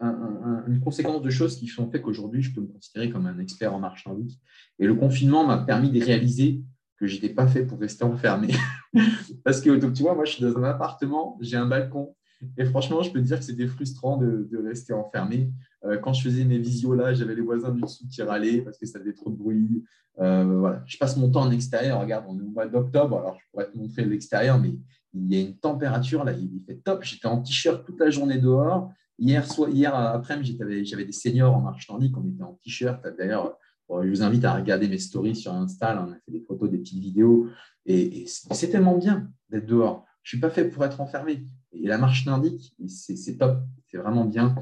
[0.00, 3.74] une conséquence de choses qui font fait qu'aujourd'hui, je peux me considérer comme un expert
[3.74, 4.38] en marche nordique.
[4.78, 6.62] Et le confinement m'a permis de réaliser
[6.98, 8.48] que je n'étais pas fait pour rester enfermé.
[9.44, 12.14] Parce que, tu vois, moi, je suis dans un appartement, j'ai un balcon.
[12.56, 15.50] Et franchement, je peux te dire que c'était frustrant de, rester enfermé.
[15.84, 18.78] Euh, quand je faisais mes visios là, j'avais les voisins du dessous qui râlaient parce
[18.78, 19.84] que ça faisait trop de bruit.
[20.20, 20.82] Euh, voilà.
[20.86, 22.00] Je passe mon temps en extérieur.
[22.00, 24.74] Regarde, on est au mois d'octobre, alors je pourrais te montrer l'extérieur, mais
[25.14, 27.02] il y a une température là, il fait top.
[27.02, 28.92] J'étais en t-shirt toute la journée dehors.
[29.18, 33.04] Hier, soit, hier après-midi, j'avais des seniors en marche nordique, on était en t-shirt.
[33.18, 33.56] D'ailleurs,
[33.90, 36.04] je vous invite à regarder mes stories sur Insta.
[36.06, 37.48] on a fait des photos, des petites vidéos.
[37.86, 40.04] Et, c'est tellement bien d'être dehors.
[40.22, 41.46] Je ne suis pas fait pour être enfermé.
[41.72, 43.60] Et la marche nordique, c'est top.
[43.86, 44.54] C'est vraiment bien.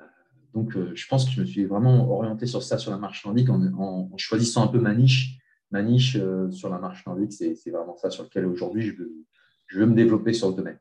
[0.00, 0.04] Euh,
[0.52, 3.24] donc, euh, je pense que je me suis vraiment orienté sur ça, sur la marche
[3.24, 5.38] nordique, en, choisissant un peu ma niche.
[5.70, 9.02] Ma niche euh, sur la marche nordique, c'est vraiment ça sur lequel aujourd'hui je
[9.66, 10.78] je veux me développer sur le domaine.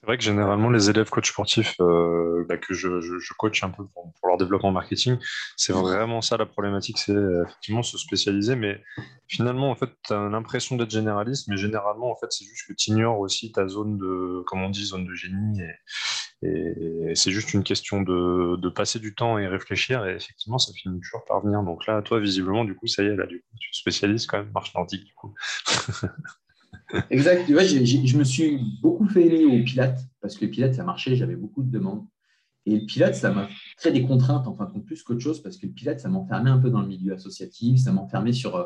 [0.00, 3.70] C'est vrai que généralement, les élèves coach sportifs euh, bah, que je, je, coach un
[3.70, 5.18] peu pour, leur développement marketing,
[5.56, 8.54] c'est vraiment ça la problématique, c'est euh, effectivement se spécialiser.
[8.54, 8.80] Mais
[9.26, 12.74] finalement, en fait, tu as l'impression d'être généraliste, mais généralement, en fait, c'est juste que
[12.74, 15.62] tu ignores aussi ta zone de, comme on dit, zone de génie.
[16.42, 20.06] Et, c'est juste une question de, passer du temps et réfléchir.
[20.06, 21.64] Et effectivement, ça finit toujours par venir.
[21.64, 24.26] Donc là, toi, visiblement, du coup, ça y est, là, du coup, tu te spécialises
[24.26, 25.34] quand même marche nordique, du coup.
[27.10, 27.46] exact.
[27.46, 31.36] Tu je me suis beaucoup fait au Pilates parce que le Pilates, ça marchait, j'avais
[31.36, 32.06] beaucoup de demandes.
[32.66, 35.42] Et le Pilates, ça m'a créé des contraintes, en fin de compte, plus qu'autre chose,
[35.42, 38.56] parce que le Pilates, ça m'enfermait un peu dans le milieu associatif, ça m'enfermait sur.
[38.56, 38.64] Euh,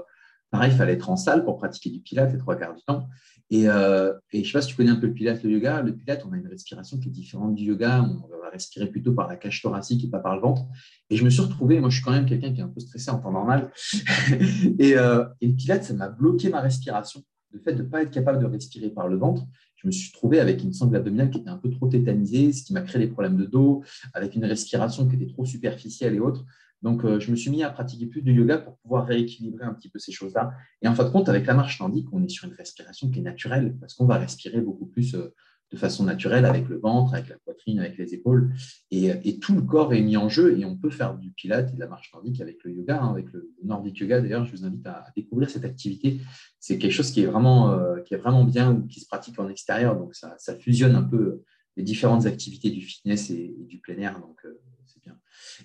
[0.50, 3.08] pareil, il fallait être en salle pour pratiquer du Pilates les trois quarts du temps.
[3.50, 5.82] Et, euh, je ne sais pas si tu connais un peu le Pilates, le yoga.
[5.82, 8.02] Le Pilates, on a une respiration qui est différente du yoga.
[8.02, 10.62] On va respirer plutôt par la cage thoracique et pas par le ventre.
[11.10, 12.80] Et je me suis retrouvé, moi, je suis quand même quelqu'un qui est un peu
[12.80, 13.70] stressé en temps normal.
[14.78, 17.22] et, euh, et le Pilates, ça m'a bloqué ma respiration.
[17.52, 19.44] Le fait de ne pas être capable de respirer par le ventre,
[19.76, 22.64] je me suis trouvé avec une sangle abdominale qui était un peu trop tétanisée, ce
[22.64, 23.82] qui m'a créé des problèmes de dos,
[24.14, 26.44] avec une respiration qui était trop superficielle et autres.
[26.82, 29.72] Donc, euh, je me suis mis à pratiquer plus de yoga pour pouvoir rééquilibrer un
[29.72, 30.52] petit peu ces choses-là.
[30.82, 33.20] Et en fin de compte, avec la marche nordique, on est sur une respiration qui
[33.20, 35.32] est naturelle parce qu'on va respirer beaucoup plus euh,
[35.72, 38.52] de façon naturelle avec le ventre, avec la poitrine, avec les épaules.
[38.90, 41.74] Et, tout le corps est mis en jeu et on peut faire du pilate et
[41.74, 44.20] de la marche nordique avec le yoga, hein, avec le nordic yoga.
[44.20, 46.20] D'ailleurs, je vous invite à, découvrir cette activité.
[46.60, 49.38] C'est quelque chose qui est, vraiment, euh, qui est vraiment bien ou qui se pratique
[49.38, 49.96] en extérieur.
[49.96, 51.42] Donc, ça, fusionne un peu
[51.76, 54.20] les différentes activités du fitness et, du plein air.
[54.20, 55.16] Donc, euh, c'est bien.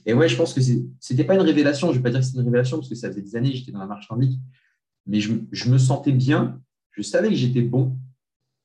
[0.06, 0.72] Et ouais, je pense que ce
[1.12, 1.88] n'était pas une révélation.
[1.88, 3.52] Je ne vais pas dire que c'est une révélation parce que ça faisait des années
[3.52, 4.40] que j'étais dans la marche nordique.
[5.06, 6.62] Mais je me sentais bien.
[6.92, 7.98] Je savais que j'étais bon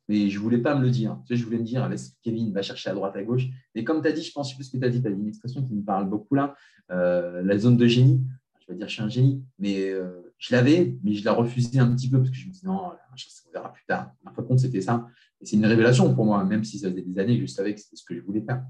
[0.08, 1.18] mais je ne voulais pas me le dire.
[1.26, 3.44] Sais, je voulais me dire, laisse Kevin, va chercher à droite, à gauche.
[3.74, 5.10] Mais comme tu as dit, je pense plus ce que tu as dit, tu as
[5.10, 6.54] dit une expression qui me parle beaucoup là,
[6.90, 8.20] euh, la zone de génie.
[8.60, 11.78] Je vais dire, je suis un génie, mais euh, je l'avais, mais je l'ai refusé
[11.78, 14.12] un petit peu parce que je me disais, non, on verra plus tard.
[14.26, 15.06] En fin de compte, c'était ça.
[15.40, 17.74] Et c'est une révélation pour moi, même si ça faisait des années que je savais
[17.74, 18.62] que c'était ce que je voulais faire.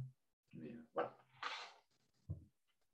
[0.57, 1.03] Euh.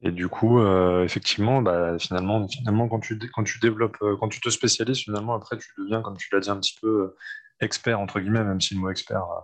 [0.00, 0.60] Et du coup,
[1.02, 5.56] effectivement, bah, finalement, finalement quand, tu, quand tu développes, quand tu te spécialises, finalement, après,
[5.56, 7.14] tu deviens, comme tu l'as dit un petit peu,
[7.60, 9.40] expert, entre guillemets, même si le mot expert, euh,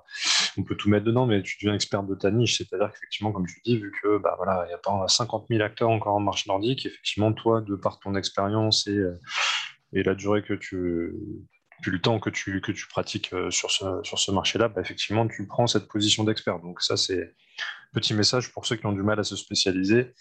[0.57, 2.59] on peut tout mettre dedans, mais tu deviens expert de ta niche.
[2.59, 5.63] C'est-à-dire qu'effectivement, comme tu dis, vu que bah, voilà, il n'y a pas 50 000
[5.63, 9.19] acteurs encore en marche nordique, effectivement, toi, de par ton expérience et, euh,
[9.93, 11.13] et la durée que tu,
[11.87, 15.27] le temps que tu, que tu pratiques euh, sur ce, sur ce marché-là, bah, effectivement,
[15.27, 16.61] tu prends cette position d'expert.
[16.61, 17.35] Donc ça, c'est
[17.93, 20.15] petit message pour ceux qui ont du mal à se spécialiser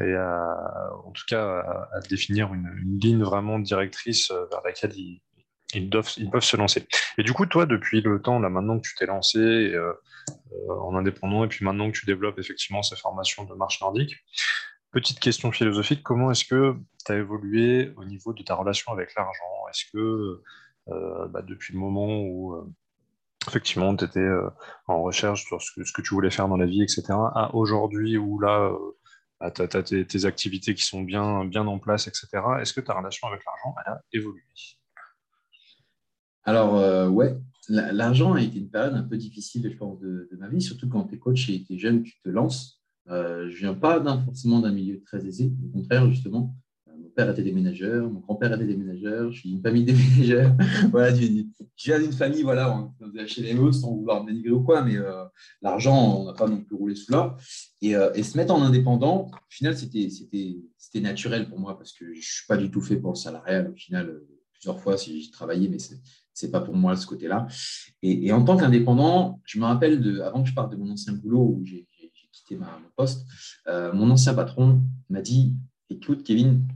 [0.00, 1.60] et en tout cas
[1.92, 5.20] à, définir une, une, ligne vraiment directrice vers laquelle ils,
[5.74, 6.86] ils, doivent, ils peuvent se lancer.
[7.18, 9.92] Et du coup, toi, depuis le temps, là, maintenant que tu t'es lancé euh,
[10.52, 14.16] euh, en indépendant, et puis maintenant que tu développes effectivement ces formations de marche nordique,
[14.92, 19.14] petite question philosophique, comment est-ce que tu as évolué au niveau de ta relation avec
[19.14, 19.68] l'argent?
[19.70, 20.42] Est-ce que
[20.88, 22.74] euh, bah, depuis le moment où
[23.46, 24.28] effectivement tu étais
[24.86, 28.40] en recherche sur ce que, tu voulais faire dans la vie, etc., à aujourd'hui où
[28.40, 28.72] là,
[29.40, 32.28] bah, tu as, tes, tes, activités qui sont bien, bien en place, etc.,
[32.60, 34.42] est-ce que ta relation avec l'argent a évolué?
[36.44, 37.36] Alors, euh, ouais,
[37.68, 41.04] l'argent a été une période un peu difficile, je pense, de, ma vie, surtout quand
[41.04, 42.80] tu es coach et tu es jeune, tu te lances.
[43.08, 46.56] Euh, je ne viens pas forcément d'un milieu très aisé, au contraire, justement.
[46.88, 50.56] Euh, mon père était déménageur, mon grand-père était déménageur, je suis une famille déménageur.
[50.90, 51.26] voilà, je
[51.84, 54.82] viens d'une famille, voilà, on faisait acheter les mots sans vouloir me dénigrer ou quoi,
[54.82, 54.96] mais
[55.60, 57.36] l'argent, on n'a pas non plus roulé sous là.
[57.82, 62.18] Et, et, se mettre en indépendant, au final, c'était naturel pour moi parce que je
[62.18, 63.70] ne suis pas du tout fait pour le salarial.
[63.72, 64.20] Au final,
[64.60, 65.78] plusieurs fois, si j'ai travaillé, mais
[66.40, 67.46] c'est pas pour moi ce côté-là.
[68.02, 71.12] Et, en tant qu'indépendant, je me rappelle de, avant que je parte de mon ancien
[71.12, 71.86] boulot où j'ai
[72.32, 73.26] quitté ma, mon poste,
[73.66, 75.54] euh, mon ancien patron m'a dit
[75.90, 76.66] Écoute, Kevin,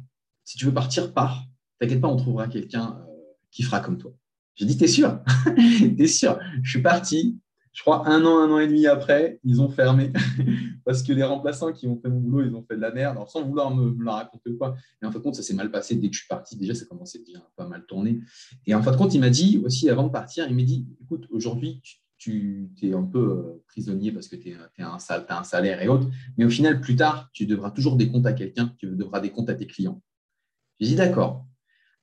[0.44, 1.44] si tu veux partir, pars.
[1.78, 3.12] T'inquiète pas, on trouvera quelqu'un euh,
[3.50, 4.12] qui fera comme toi.
[4.54, 5.20] J'ai dit T'es sûr?
[5.96, 6.38] T'es sûr?
[6.62, 7.38] Je suis parti
[7.74, 10.12] je crois un an, un an et demi après, ils ont fermé
[10.84, 13.16] parce que les remplaçants qui ont fait mon boulot, ils ont fait de la merde,
[13.16, 14.76] alors sans vouloir me, la raconter quoi.
[15.02, 16.56] Mais en fin de compte, ça s'est mal passé dès que je suis parti.
[16.56, 18.20] Déjà, ça commençait bien pas mal tourner.
[18.66, 20.86] Et en fin de compte, il m'a dit aussi avant de partir, il m'a dit
[21.02, 21.82] écoute, aujourd'hui,
[22.16, 26.08] tu, es un peu euh, prisonnier parce que tu as un salaire et autres,
[26.38, 29.30] mais au final, plus tard, tu devras toujours des comptes à quelqu'un, tu devras des
[29.30, 30.00] comptes à tes clients.
[30.78, 31.44] J'ai dit d'accord.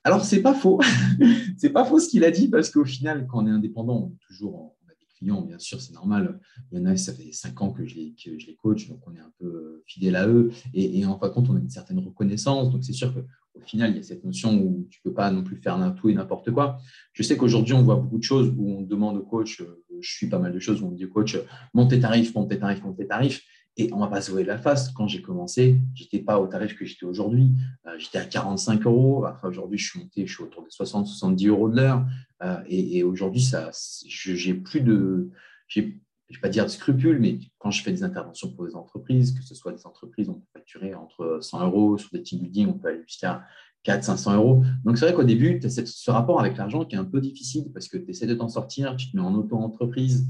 [0.03, 0.81] Alors, c'est pas faux.
[1.57, 4.07] c'est pas faux ce qu'il a dit parce qu'au final, quand on est indépendant, on
[4.09, 4.75] est toujours en
[5.21, 6.39] bien sûr, c'est normal.
[6.71, 8.89] Il y en a, ça fait cinq ans que je les, que je les coach,
[8.89, 10.51] donc on est un peu euh, fidèle à eux.
[10.73, 12.71] Et, en fin de compte, on a une certaine reconnaissance.
[12.71, 15.31] Donc, c'est sûr qu'au final, il y a cette notion où tu ne peux pas
[15.31, 16.77] non plus faire tout et n'importe quoi.
[17.13, 20.11] Je sais qu'aujourd'hui, on voit beaucoup de choses où on demande au coach, euh, je
[20.11, 21.37] suis pas mal de choses où on dit au coach,
[21.73, 23.41] monte tes tarifs, monte tes tarifs, monte tes tarifs.
[23.77, 24.89] Et on ne va pas se la face.
[24.89, 27.53] Quand j'ai commencé, je n'étais pas au tarif que j'étais aujourd'hui.
[27.87, 29.25] Euh, j'étais à 45 euros.
[29.25, 32.05] Après, aujourd'hui, je suis monté, je suis autour de 60-70 euros de l'heure.
[32.43, 33.71] Euh, et, aujourd'hui, ça,
[34.05, 35.29] j'ai plus de,
[35.67, 38.75] je ne vais pas dire de scrupules, mais quand je fais des interventions pour des
[38.75, 42.41] entreprises, que ce soit des entreprises, on peut facturer entre 100 euros, sur des team
[42.41, 43.45] building, on peut aller jusqu'à
[43.85, 44.63] 400-500 euros.
[44.83, 47.21] Donc, c'est vrai qu'au début, tu as ce rapport avec l'argent qui est un peu
[47.21, 50.29] difficile parce que tu essaies de t'en sortir, tu te mets en auto-entreprise,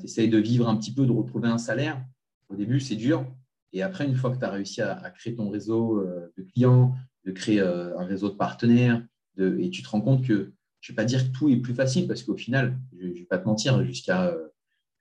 [0.00, 2.02] tu essayes de vivre un petit peu, de retrouver un salaire.
[2.52, 3.26] Au début, c'est dur.
[3.72, 6.04] Et après, une fois que tu as réussi à, créer ton réseau
[6.36, 6.94] de clients,
[7.24, 9.02] de créer un réseau de partenaires,
[9.38, 11.74] et tu te rends compte que, je ne vais pas dire que tout est plus
[11.74, 14.34] facile, parce qu'au final, je ne vais pas te mentir, jusqu'à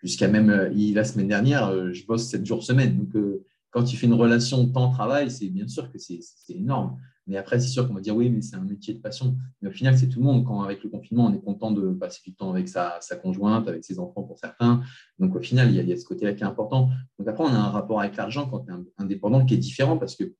[0.01, 2.97] jusqu'à même la semaine dernière, je bosse 7 jours semaine.
[2.97, 3.41] Donc,
[3.71, 6.97] quand tu fais une relation temps-travail, c'est bien sûr que c'est énorme.
[7.27, 9.37] Mais après, c'est sûr qu'on va dire oui, mais c'est un métier de passion.
[9.61, 10.43] Mais au final, c'est tout le monde.
[10.43, 13.85] Quand avec le confinement, on est content de passer du temps avec sa, conjointe, avec
[13.85, 14.81] ses enfants pour certains.
[15.19, 16.89] Donc au final, il y a, ce côté-là qui est important.
[17.19, 19.97] Donc après, on a un rapport avec l'argent quand tu es indépendant qui est différent
[19.97, 20.33] parce que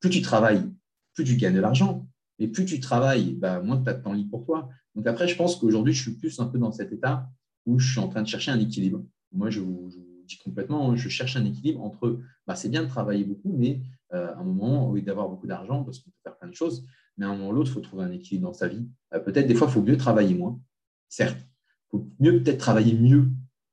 [0.00, 0.62] plus tu travailles,
[1.14, 2.06] plus tu gagnes de l'argent.
[2.40, 4.68] Et plus tu travailles, bah, moins tu as de temps libre pour toi.
[4.94, 7.28] Donc après, je pense qu'aujourd'hui, je suis plus un peu dans cet état
[7.66, 9.04] où je suis en train de chercher un équilibre.
[9.32, 9.90] Moi, je vous,
[10.26, 13.80] dis complètement, je cherche un équilibre entre, bah, c'est bien de travailler beaucoup, mais
[14.14, 16.86] à un moment, oui, d'avoir beaucoup d'argent, parce qu'on peut faire plein de choses,
[17.16, 18.88] mais à un moment ou l'autre, il faut trouver un équilibre dans sa vie.
[19.12, 20.60] Euh, peut-être des fois, il faut mieux travailler moins,
[21.08, 21.38] certes.
[21.40, 23.28] Il faut mieux peut-être travailler mieux,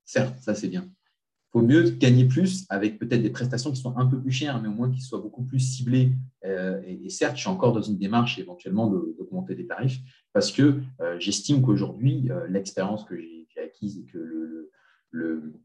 [0.06, 0.84] certes, ça c'est bien.
[0.84, 4.62] Il faut mieux gagner plus avec peut-être des prestations qui sont un peu plus chères,
[4.62, 6.14] mais au moins qui soient beaucoup plus ciblées.
[6.46, 10.00] Euh, et, certes, je suis encore dans une démarche éventuellement d'augmenter des tarifs
[10.32, 10.82] parce que
[11.18, 14.72] j'estime qu'aujourd'hui, l'expérience que j'ai acquise et que le,
[15.10, 15.62] le,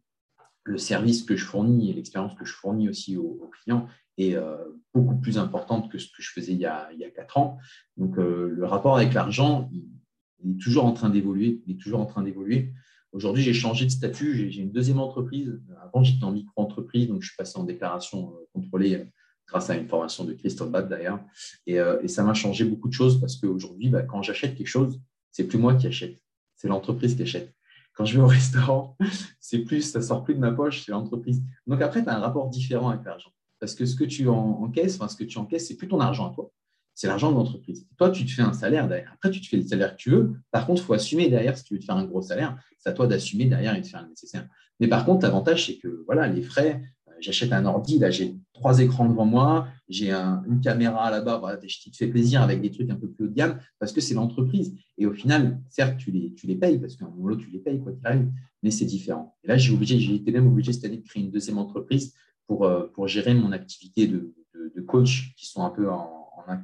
[0.66, 3.86] le service que je fournis et l'expérience que je fournis aussi aux, clients
[4.18, 4.56] est euh,
[4.94, 7.58] beaucoup plus importante que ce que je faisais il y a, il quatre ans.
[7.96, 11.62] Donc, euh, le rapport avec l'argent, il, est toujours en train d'évoluer.
[11.66, 12.72] Il est toujours en train d'évoluer.
[13.12, 14.50] Aujourd'hui, j'ai changé de statut.
[14.50, 15.60] J'ai une deuxième entreprise.
[15.82, 19.06] Avant, j'étais en micro-entreprise, donc je suis passé en déclaration euh, contrôlée
[19.48, 21.20] grâce à une formation de Christophe Bad d'ailleurs.
[21.66, 25.00] Et, et, ça m'a changé beaucoup de choses parce qu'aujourd'hui, bah, quand j'achète quelque chose,
[25.30, 26.20] c'est plus moi qui achète,
[26.56, 27.54] c'est l'entreprise qui achète.
[27.96, 28.96] Quand je vais au restaurant,
[29.38, 31.42] c'est plus, ça sort plus de ma poche, c'est l'entreprise.
[31.66, 33.30] Donc après, tu as un rapport différent avec l'argent.
[33.60, 36.30] Parce que ce que tu encaisses, enfin, ce que tu encaisses, c'est plus ton argent
[36.30, 36.50] à toi,
[36.94, 37.86] c'est l'argent de l'entreprise.
[37.98, 39.12] Toi, tu te fais un salaire derrière.
[39.14, 40.34] Après, tu te fais le salaire que tu veux.
[40.50, 42.88] Par contre, il faut assumer derrière, si tu veux te faire un gros salaire, c'est
[42.88, 44.48] à toi d'assumer derrière et de faire le nécessaire.
[44.80, 46.82] Mais par contre, l'avantage, c'est que voilà, les frais,
[47.20, 51.90] j'achète un ordi, là j'ai trois écrans devant moi, j'ai une caméra là-bas, voilà, je
[51.90, 54.14] te fais plaisir avec des trucs un peu plus haut de gamme parce que c'est
[54.14, 54.74] l'entreprise.
[54.98, 57.58] Et au final, certes, tu les, tu les payes parce qu'à un moment tu les
[57.58, 58.30] payes quoi qu'il arrive,
[58.62, 59.36] mais c'est différent.
[59.44, 62.14] Et là, j'ai été même obligé cette année de créer une deuxième entreprise
[62.46, 66.14] pour, euh, pour gérer mon activité de, de, coach qui sont un peu en,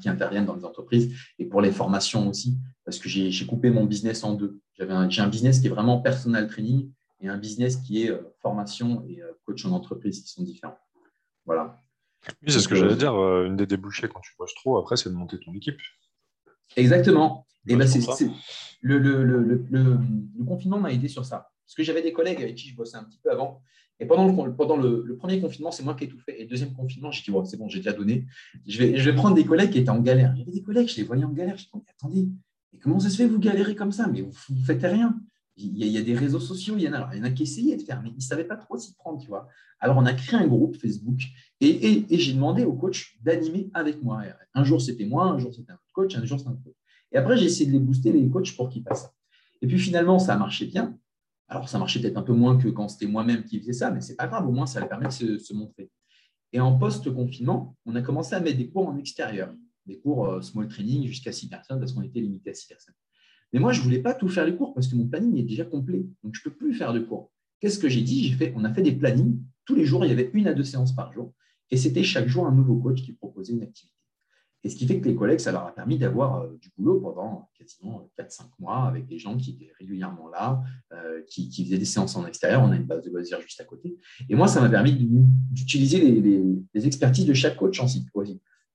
[0.00, 3.84] qui interviennent dans les entreprises et pour les formations aussi parce que j'ai coupé mon
[3.84, 4.60] business en deux.
[4.74, 8.22] J'ai un, un business qui est vraiment personal training et un business qui est euh,
[8.40, 10.78] formation et euh, coach en entreprise qui sont différents.
[11.46, 11.80] Voilà.
[12.42, 13.14] Oui, c'est ce que j'allais dire.
[13.14, 15.78] Une des débouchés quand tu bosses trop, après, c'est de monter ton équipe.
[16.76, 17.46] Exactement.
[17.66, 18.00] Et ben, c'est,
[18.80, 21.50] le, le, le, le, confinement m'a aidé sur ça.
[21.64, 23.62] Parce que j'avais des collègues avec qui je bossais un petit peu avant.
[24.02, 24.26] Et pendant
[24.76, 26.40] le, premier confinement, c'est moi qui ai tout fait.
[26.40, 28.26] Et le deuxième confinement, j'ai dit, c'est bon, j'ai déjà donné.
[28.66, 30.32] Je vais, prendre des collègues qui étaient en galère.
[30.34, 31.56] Il y avait des collègues, je les voyais en galère.
[31.56, 32.28] Je me dis, attendez,
[32.82, 34.08] comment ça se fait, vous galérez comme ça?
[34.08, 35.16] Mais vous ne faites rien.
[35.56, 37.44] Il y, a, des réseaux sociaux, il y en a, il y en a qui
[37.44, 39.46] essayaient de faire, mais ils ne savaient pas trop s'y prendre, tu vois.
[39.78, 41.20] Alors, on a créé un groupe Facebook
[41.60, 44.22] et, j'ai demandé au coach d'animer avec moi.
[44.54, 46.64] Un jour, c'était moi, un jour, c'était un autre coach, un jour, c'était un autre
[46.64, 46.74] coach.
[47.12, 49.12] Et après, j'ai essayé de les booster, les coachs, pour qu'ils fassent ça.
[49.60, 50.98] Et puis, finalement, ça a marché bien.
[51.52, 54.00] Alors, ça marchait peut-être un peu moins que quand c'était moi-même qui faisais ça, mais
[54.00, 55.90] ce n'est pas grave, au moins, ça permet de se, montrer.
[56.54, 60.40] Et en post-confinement, on a commencé à mettre des cours en extérieur, des cours euh,
[60.40, 62.94] small training jusqu'à six personnes parce qu'on était limité à six personnes.
[63.52, 65.42] Mais moi, je ne voulais pas tout faire les cours parce que mon planning est
[65.42, 66.06] déjà complet.
[66.24, 67.30] Donc, je ne peux plus faire de cours.
[67.60, 68.28] Qu'est-ce que j'ai dit?
[68.28, 69.38] J'ai fait, On a fait des plannings.
[69.66, 71.34] Tous les jours, il y avait une à deux séances par jour.
[71.70, 73.94] Et c'était chaque jour un nouveau coach qui proposait une activité.
[74.64, 77.00] Et ce qui fait que les collègues, ça leur a permis d'avoir euh, du boulot
[77.00, 81.84] pendant quasiment 4-5 mois avec des gens qui étaient régulièrement là, euh, qui, faisaient des
[81.84, 82.62] séances en extérieur.
[82.62, 83.98] On a une base de loisirs juste à côté.
[84.28, 84.92] Et moi, ça m'a permis
[85.50, 88.08] d'utiliser les, expertises de chaque coach en site.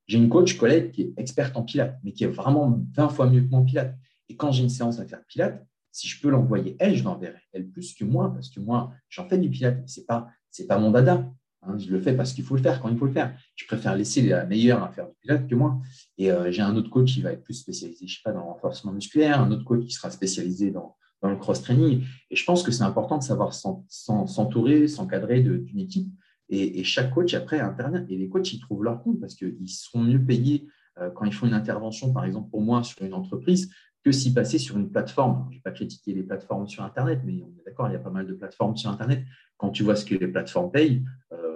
[0.07, 3.29] J'ai une coach collègue qui est experte en pilates, mais qui est vraiment 20 fois
[3.29, 3.95] mieux que mon pilates.
[4.29, 7.39] Et quand j'ai une séance à faire Pilates, si je peux l'envoyer elle, je l'enverrai
[7.53, 10.79] elle plus que moi, parce que moi, j'en fais du Pilates, mais ce n'est pas
[10.79, 11.31] mon dada.
[11.63, 11.77] Hein.
[11.77, 13.37] je le fais parce qu'il faut le faire quand il faut le faire.
[13.55, 15.79] Je préfère laisser la meilleure à faire du Pilates que moi.
[16.17, 18.41] Et euh, j'ai un autre coach qui va être plus spécialisé, je sais pas, dans
[18.41, 22.03] le renforcement musculaire, un autre coach qui sera spécialisé dans, le cross-training.
[22.29, 26.07] Et je pense que c'est important de savoir s'entourer, s'encadrer d'une équipe.
[26.49, 28.05] Et, et, chaque coach, après, intervient.
[28.07, 30.67] Et les coachs, ils trouvent leur compte parce qu'ils seront mieux payés
[30.99, 33.69] euh, quand ils font une intervention, par exemple, pour moi, sur une entreprise,
[34.03, 35.45] que s'y passer sur une plateforme.
[35.49, 37.95] Je ne vais pas critiquer les plateformes sur Internet, mais on est d'accord, il y
[37.95, 39.25] a pas mal de plateformes sur Internet.
[39.57, 41.03] Quand tu vois ce que les plateformes payent,
[41.33, 41.46] euh,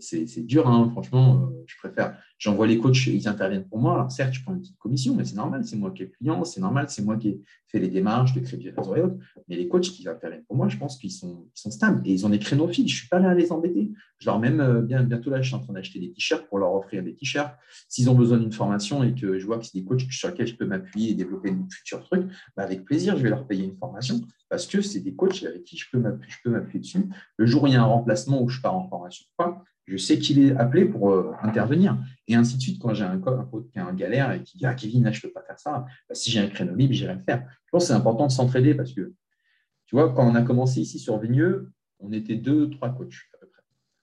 [0.00, 2.18] c'est dur, hein, franchement, je préfère.
[2.38, 3.94] J'envoie les coachs, ils interviennent pour moi.
[3.94, 6.12] Alors certes, je prends une petite commission, mais c'est normal, c'est moi qui ai le
[6.12, 9.16] client, c'est normal, c'est moi qui ai fait les démarches de crédit et autres.
[9.48, 12.26] Mais les coachs qui interviennent pour moi, je pense qu'ils sont, sont stables et ils
[12.26, 12.90] ont des créneaux fixes.
[12.90, 13.92] Je ne suis pas là à les embêter.
[14.18, 16.74] Je leur même bien, bientôt là, je suis en train d'acheter des t-shirts pour leur
[16.74, 17.54] offrir des t-shirts.
[17.88, 20.46] S'ils ont besoin d'une formation et que je vois que c'est des coachs sur lesquels
[20.46, 22.26] je peux m'appuyer et développer de futurs trucs,
[22.56, 25.64] bah, avec plaisir, je vais leur payer une formation parce que c'est des coachs avec
[25.64, 27.08] qui je peux m'appuyer dessus.
[27.36, 29.24] Le jour où il y a un remplacement où je pars en formation,
[29.86, 31.98] je sais qu'il est appelé pour euh, intervenir.
[32.26, 34.66] Et ainsi de suite, quand j'ai un, coach qui a un galère et qui dit
[34.66, 36.94] Ah, Kevin, là, je ne peux pas faire ça, bah, si j'ai un créneau libre,
[36.94, 37.46] j'irai le faire.
[37.66, 39.12] Je pense que c'est important de s'entraider parce que,
[39.86, 41.70] tu vois, quand on a commencé ici sur Vigneux,
[42.00, 43.62] on était deux, trois coachs à peu près.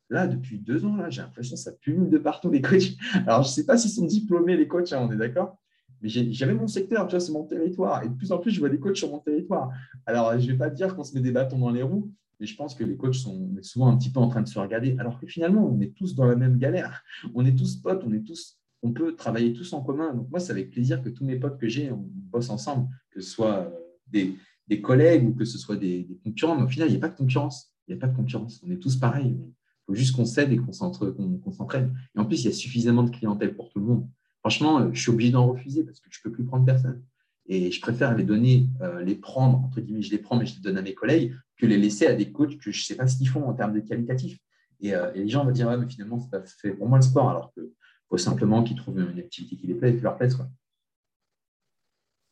[0.09, 2.93] Là, depuis deux ans, là, j'ai l'impression que ça pume de partout les coachs.
[3.25, 5.57] Alors, je ne sais pas s'ils sont diplômés, les coachs, hein, on est d'accord
[6.01, 8.03] mais j'avais mon secteur, tu vois, c'est mon territoire.
[8.03, 9.69] Et de plus en plus, je vois des coachs sur mon territoire.
[10.05, 12.11] Alors, je ne vais pas dire qu'on se met des bâtons dans les roues,
[12.41, 14.57] mais je pense que les coachs sont souvent un petit peu en train de se
[14.57, 17.03] regarder, alors que finalement, on est tous dans la même galère.
[17.35, 20.15] On est tous potes, on est tous, on peut travailler tous en commun.
[20.15, 23.21] Donc moi, c'est avec plaisir que tous mes potes que j'ai, on bosse ensemble, que
[23.21, 23.69] ce soit euh,
[24.07, 24.35] des,
[24.67, 26.55] des collègues ou que ce soit des, concurrents.
[26.55, 27.75] Mais au final, il n'y a pas de concurrence.
[27.87, 28.59] Il n'y a pas de concurrence.
[28.65, 29.37] On est tous pareils.
[29.37, 31.93] Il faut juste qu'on s'aide et qu'on s'entraîne.
[32.15, 34.09] Et en plus, il y a suffisamment de clientèle pour tout le monde.
[34.39, 37.03] Franchement, euh, je suis obligé d'en refuser parce que je ne peux plus prendre personne.
[37.47, 40.55] Et je préfère les donner, euh, les prendre, entre guillemets, je les prends, mais je
[40.55, 42.95] les donne à mes collègues, que les laisser à des coachs que je ne sais
[42.95, 44.37] pas ce qu'ils font en termes de qualitatif.
[44.79, 47.03] Et, euh, les gens vont dire, mais finalement, ce n'est pas fait pour moi le
[47.03, 47.69] sport, alors qu'il
[48.09, 50.37] faut simplement qu'ils trouvent une activité qui, les plaît, qui leur plaise.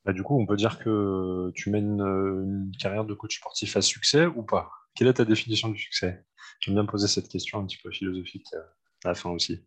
[0.05, 3.81] Bah, du coup, on peut dire que tu mènes une, carrière de coach sportif à
[3.81, 4.71] succès ou pas?
[4.95, 6.23] Quelle est ta définition du succès?
[6.59, 8.47] J'aime bien poser cette question un petit peu philosophique
[9.03, 9.63] à la fin aussi.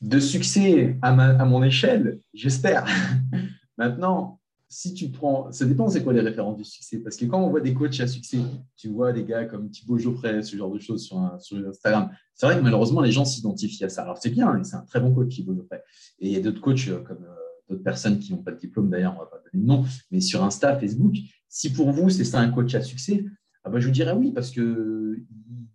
[0.00, 2.86] De succès à, à mon échelle, j'espère.
[3.78, 6.98] Maintenant, si tu prends, ça dépend c'est quoi les références du succès?
[6.98, 8.38] Parce que quand on voit des coachs à succès,
[8.76, 11.18] tu vois des gars comme Thibaut Geoffrey, ce genre de choses sur,
[11.66, 12.10] Instagram.
[12.34, 14.02] C'est vrai que malheureusement, les gens s'identifient à ça.
[14.02, 15.82] Alors c'est bien, c'est un très bon coach, Thibaut Geoffrey.
[16.18, 17.34] Et il y a d'autres coachs euh, comme euh,
[17.70, 19.84] d'autres personnes qui n'ont pas de diplôme, d'ailleurs, on ne va pas donner de nom,
[20.10, 21.14] mais sur Insta, Facebook,
[21.48, 23.24] si pour vous, c'est ça un coach à succès,
[23.64, 25.24] ah ben, je vous dirais oui, parce qu'ils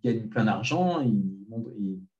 [0.02, 1.22] gagnent plein d'argent, ils,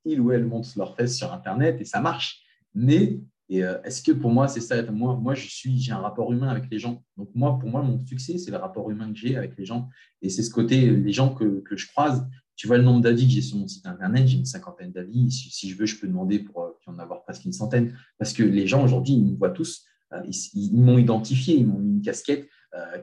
[0.04, 2.42] ils, ou elles montent leurs fesses sur Internet et ça marche.
[2.74, 5.98] Mais et euh, est-ce que pour moi, c'est ça Moi, moi je suis, j'ai un
[5.98, 7.04] rapport humain avec les gens.
[7.16, 9.88] Donc, moi, pour moi, mon succès, c'est le rapport humain que j'ai avec les gens.
[10.22, 12.26] Et c'est ce côté, les gens que, que, je croise.
[12.56, 15.30] Tu vois le nombre d'avis que j'ai sur mon site internet, j'ai une cinquantaine d'avis.
[15.30, 17.94] Si, je veux, je peux demander pour euh, en avoir presque une centaine.
[18.18, 19.84] Parce que les gens, aujourd'hui, ils me voient tous.
[20.12, 20.22] Euh,
[20.54, 22.48] ils, m'ont identifié, ils m'ont mis une casquette.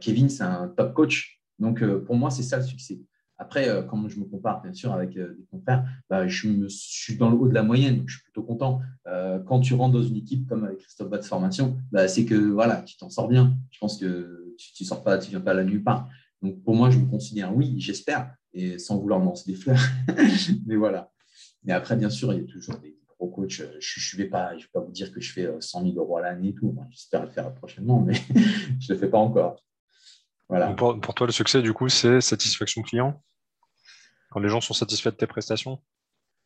[0.02, 1.40] Kevin, c'est un top coach.
[1.58, 3.00] Donc, pour moi, c'est ça le succès.
[3.42, 7.18] Après, euh, quand je me compare, bien sûr, avec euh, des confrères, bah, je, suis
[7.18, 8.82] dans le haut de la moyenne, donc je suis plutôt content.
[9.08, 12.36] Euh, quand tu rentres dans une équipe comme avec Christophe Batz Formation, bah, c'est que
[12.36, 13.58] voilà, tu t'en sors bien.
[13.72, 16.08] Je pense que tu ne sors pas, tu viens pas la nulle part.
[16.44, 19.82] Donc pour moi, je me considère, oui, j'espère, et sans vouloir lancer des fleurs.
[20.68, 21.12] Mais voilà.
[21.64, 23.64] Mais après, bien sûr, il y a toujours des gros coachs.
[23.80, 26.18] Je ne vais, pas, je vais pas vous dire que je fais 100 000 euros
[26.18, 26.78] à l'année et tout.
[26.92, 28.14] J'espère le faire prochainement, mais
[28.80, 29.64] je ne le fais pas encore.
[30.48, 30.74] Voilà.
[30.74, 33.20] Pour, toi, le succès, du coup, c'est satisfaction client?
[34.32, 35.78] Quand les gens sont satisfaits de tes prestations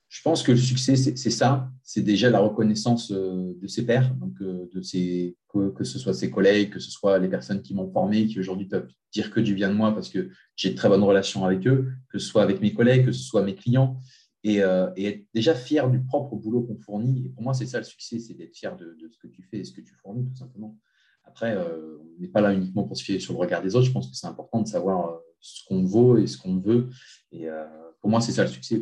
[0.10, 1.70] Je pense que le succès, c'est ça.
[1.84, 6.14] C'est déjà la reconnaissance euh, de ses pairs, donc euh, de ses, que, ce soit
[6.14, 9.40] ses collègues, que ce soit les personnes qui m'ont formé, qui aujourd'hui peuvent dire que
[9.40, 12.28] du bien de moi parce que j'ai de très bonnes relations avec eux, que ce
[12.28, 14.00] soit avec mes collègues, que ce soit mes clients.
[14.44, 17.26] Et, euh, être déjà fier du propre boulot qu'on fournit.
[17.26, 19.60] Et pour moi, c'est ça le succès, c'est d'être fier de, ce que tu fais
[19.60, 20.78] et ce que tu fournis, tout simplement.
[21.24, 23.88] Après, on n'est pas là uniquement pour se fier sur le regard des autres.
[23.88, 26.90] Je pense que c'est important de savoir ce qu'on vaut et ce qu'on veut.
[27.32, 27.66] Et euh,
[28.02, 28.82] pour moi, c'est ça le succès.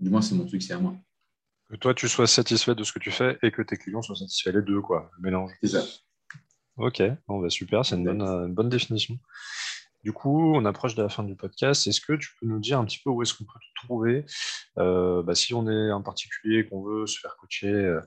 [0.00, 0.96] Du moins, c'est mon succès à moi.
[1.70, 4.16] Que toi, tu sois satisfait de ce que tu fais et que tes clients soient
[4.16, 5.52] satisfaits les deux, quoi, le mélange.
[5.62, 5.84] C'est ça.
[6.76, 9.16] Ok, bon, bah, super, c'est une bonne, une bonne définition.
[10.02, 11.86] Du coup, on approche de la fin du podcast.
[11.86, 14.26] Est-ce que tu peux nous dire un petit peu où est-ce qu'on peut te trouver
[14.78, 18.00] euh, bah, Si on est un particulier, qu'on veut se faire coacher euh,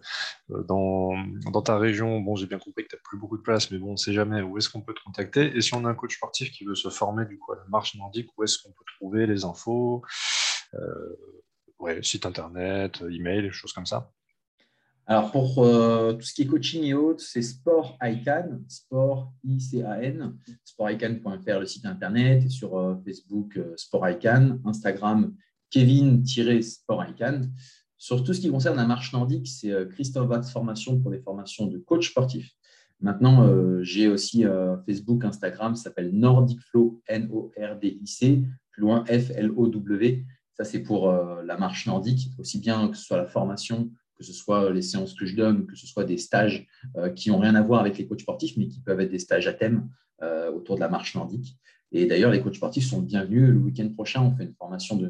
[0.50, 1.14] dans,
[1.52, 3.78] dans, ta région, bon, j'ai bien compris que tu n'as plus beaucoup de place, mais
[3.78, 5.56] bon, on ne sait jamais où est-ce qu'on peut te contacter.
[5.56, 7.66] Et si on a un coach sportif qui veut se former du coup à la
[7.70, 10.04] marche nordique, où est-ce qu'on peut trouver les infos
[10.74, 11.16] euh,
[11.80, 14.12] ouais, Site internet, email, choses comme ça?
[15.08, 20.36] Alors, pour euh, tout ce qui est coaching et autres, c'est Sport ICANN, Sport I-C-A-N,
[20.64, 25.36] sportican.fr, le site internet, et sur euh, Facebook, euh, Sport ICANN, Instagram,
[25.70, 27.51] Kevin-Sport ICANN.
[27.97, 31.68] Sur tout ce qui concerne la marche nordique, c'est Christophe Vax Formation pour les formations
[31.68, 32.51] de coach sportif.
[32.99, 33.49] Maintenant,
[33.82, 34.43] j'ai aussi
[34.86, 40.26] Facebook, Instagram, ça s'appelle Nordic Flow, N-O-R-D-I-C, plus loin F-L-O-W.
[40.53, 44.34] Ça, c'est pour la marche nordique, aussi bien que ce soit la formation que ce
[44.34, 47.55] soit les séances que je donne, que ce soit des stages euh, qui n'ont rien
[47.55, 49.89] à voir avec les coachs sportifs, mais qui peuvent être des stages à thème
[50.22, 51.57] euh, autour de la marche nordique.
[51.91, 53.49] Et d'ailleurs, les coachs sportifs sont bienvenus.
[53.49, 55.07] Le week-end prochain, on fait une formation de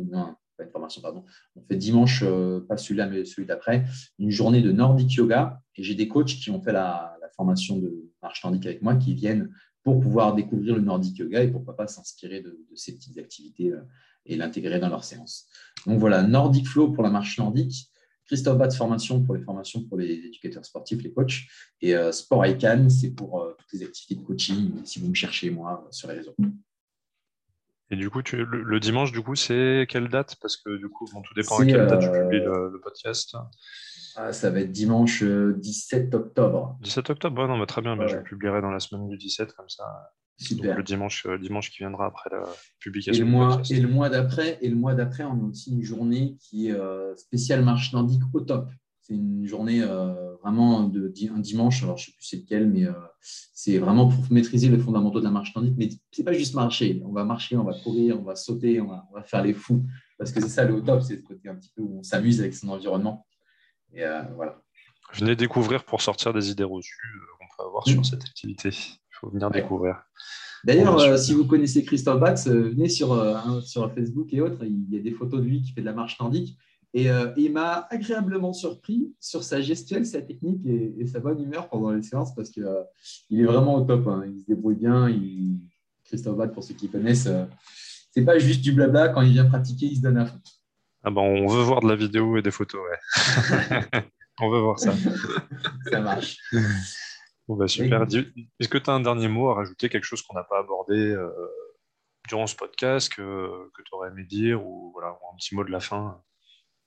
[0.58, 1.26] pas une formation, pardon,
[1.58, 2.24] on fait dimanche,
[2.70, 3.84] pas celui-là, mais celui d'après,
[4.20, 5.62] une journée de Nordic Yoga.
[5.76, 9.14] Et j'ai des coachs qui ont fait la, formation de marche nordique avec moi qui
[9.14, 9.50] viennent
[9.84, 13.74] pour pouvoir découvrir le Nordic Yoga et pourquoi pas s'inspirer de, ces petites activités
[14.26, 15.46] et l'intégrer dans leur séance.
[15.86, 17.92] Donc voilà, Nordic Flow pour la marche nordique,
[18.26, 21.42] Christophe Bat Formation pour les formations pour les éducateurs sportifs, les coachs,
[21.82, 25.14] et euh, Sport ICANN, c'est pour euh, toutes les activités de coaching, si vous me
[25.14, 26.36] cherchez, moi, sur les réseaux.
[27.92, 30.38] Et du coup, le, dimanche, du coup, c'est quelle date?
[30.42, 33.38] Parce que du coup, tout dépend à quelle date tu publies le, podcast.
[34.16, 36.78] Ah, ça va être dimanche 17 euh, octobre.
[36.82, 37.96] 17 octobre, non, mais très bien.
[38.08, 39.84] Je le publierai dans la semaine du 17, comme ça.
[40.38, 40.76] Super.
[40.76, 42.44] le dimanche, euh, dimanche qui viendra après la
[42.80, 43.24] publication.
[43.24, 45.82] Et le mois, et le mois d'après, et le mois d'après, on a aussi une
[45.82, 48.70] journée qui est euh, spéciale marche nordique au top.
[49.00, 51.84] C'est une journée euh, vraiment de un dimanche.
[51.84, 52.86] Alors je sais plus c'est lequel, mais
[53.22, 55.76] c'est vraiment pour maîtriser les fondamentaux de la marche nordique.
[55.78, 57.02] Mais c'est pas juste marcher.
[57.06, 59.86] On va marcher, on va courir, on va sauter, on va, faire les fous.
[60.18, 62.42] Parce que c'est ça le top, c'est ce côté un petit peu où on s'amuse
[62.42, 63.26] avec son environnement.
[63.94, 64.04] Et
[64.36, 64.62] voilà.
[65.14, 66.98] Venez découvrir pour sortir des idées reçues
[67.40, 68.72] qu'on peut avoir sur cette activité.
[69.26, 70.04] Faut venir découvrir.
[70.64, 74.64] D'ailleurs, euh, si vous connaissez Christophe Batz, euh, venez sur, euh, sur Facebook et autres.
[74.64, 76.56] Il y a des photos de lui qui fait de la marche nordique.
[76.94, 81.90] Et il m'a agréablement surpris sur sa gestuelle, sa technique et, sa bonne humeur pendant
[81.90, 82.66] les séances parce qu'il
[83.30, 84.08] il est vraiment au top.
[84.08, 84.24] Hein.
[84.34, 85.14] Il se débrouille bien.
[86.06, 87.28] Christophe Batz, pour ceux qui connaissent,
[88.12, 89.10] c'est pas juste du blabla.
[89.10, 90.40] Quand il vient pratiquer, il se donne à fond.
[91.04, 93.82] Ah ben, on veut voir de la vidéo et des photos, ouais.
[94.40, 94.94] on veut voir ça.
[95.92, 96.38] ça marche.
[97.48, 98.04] Bah, super.
[98.04, 100.96] Est-ce que tu as un dernier mot à rajouter, quelque chose qu'on n'a pas abordé
[100.96, 101.30] euh,
[102.28, 105.80] durant ce podcast que, tu aurais aimé dire ou, voilà, un petit mot de la
[105.80, 106.22] fin?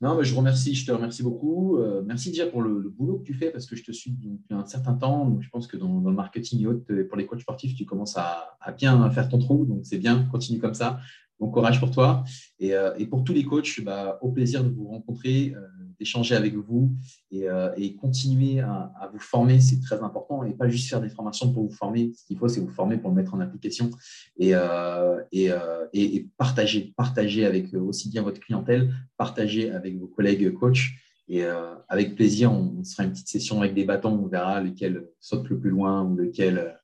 [0.00, 1.78] Non, mais je remercie, je te remercie beaucoup.
[1.78, 4.54] Euh, merci déjà pour le, boulot que tu fais parce que je te suis depuis
[4.54, 5.26] un certain temps.
[5.26, 8.16] Donc, je pense que dans, le marketing et autres, pour les coachs sportifs, tu commences
[8.16, 9.64] à, à bien faire ton trou.
[9.64, 11.00] Donc, c'est bien, continue comme ça.
[11.40, 12.24] Bon courage pour toi.
[12.58, 15.54] Et, euh, pour tous les coachs, bah, au plaisir de vous rencontrer
[15.98, 16.92] d'échanger avec vous
[17.30, 17.70] et, euh,
[18.00, 20.44] continuer à, vous former, c'est très important.
[20.44, 22.12] Et pas juste faire des formations pour vous former.
[22.16, 23.90] Ce qu'il faut, c'est vous former pour le mettre en application
[24.38, 30.06] et, euh, euh, et, et, partager, partager avec aussi bien votre clientèle, partager avec vos
[30.06, 30.90] collègues coachs.
[31.28, 31.44] Et
[31.88, 35.58] avec plaisir, on, sera une petite session avec des bâtons, on verra lequel saute le
[35.58, 36.74] plus loin ou lequel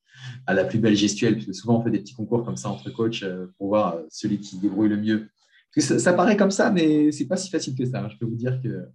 [0.47, 2.69] a la plus belle gestuelle, parce que souvent on fait des petits concours comme ça
[2.69, 3.25] entre coachs
[3.57, 5.31] pour voir celui qui débrouille le mieux.
[5.75, 8.07] Parce que ça, ça paraît comme ça, mais c'est pas si facile que ça.
[8.09, 8.87] Je peux vous dire que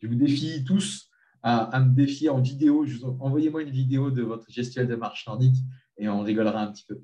[0.00, 1.10] je vous défie tous
[1.44, 2.86] à, me défier en vidéo.
[3.20, 5.56] Envoyez-moi une vidéo de votre gestuelle de marche nordique
[5.98, 7.00] et on rigolera un petit peu.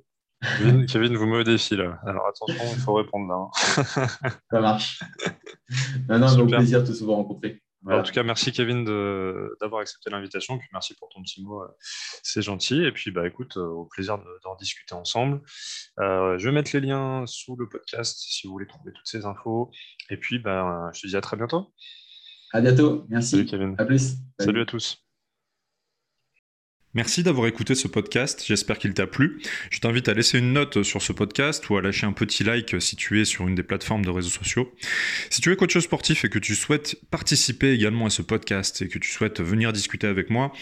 [0.88, 1.98] Kevin, vous me défiez là.
[2.04, 3.34] Alors attention, il faut répondre là.
[3.36, 4.06] Hein.
[4.50, 5.02] Ça marche.
[6.08, 7.62] Non, non, au plaisir de vous rencontrer.
[7.86, 8.84] En tout cas, merci Kevin
[9.60, 10.58] d'avoir accepté l'invitation.
[10.72, 11.62] Merci pour ton petit mot,
[12.22, 12.84] c'est gentil.
[12.84, 15.40] Et puis, bah, écoute, euh, au plaisir d'en discuter ensemble.
[15.98, 19.24] Euh, je vais mettre les liens sous le podcast si vous voulez trouver toutes ces
[19.24, 19.70] infos.
[20.10, 21.72] Et puis, bah, je te dis à très bientôt.
[22.52, 23.06] À bientôt.
[23.08, 23.30] Merci.
[23.30, 23.74] Salut Kevin.
[23.78, 24.16] À plus.
[24.38, 25.09] Salut à tous.
[26.92, 29.40] Merci d'avoir écouté ce podcast, j'espère qu'il t'a plu.
[29.70, 32.82] Je t'invite à laisser une note sur ce podcast ou à lâcher un petit like
[32.82, 34.74] si tu es sur une des plateformes de réseaux sociaux.
[35.30, 38.88] Si tu es coach sportif et que tu souhaites participer également à ce podcast et
[38.88, 40.52] que tu souhaites venir discuter avec moi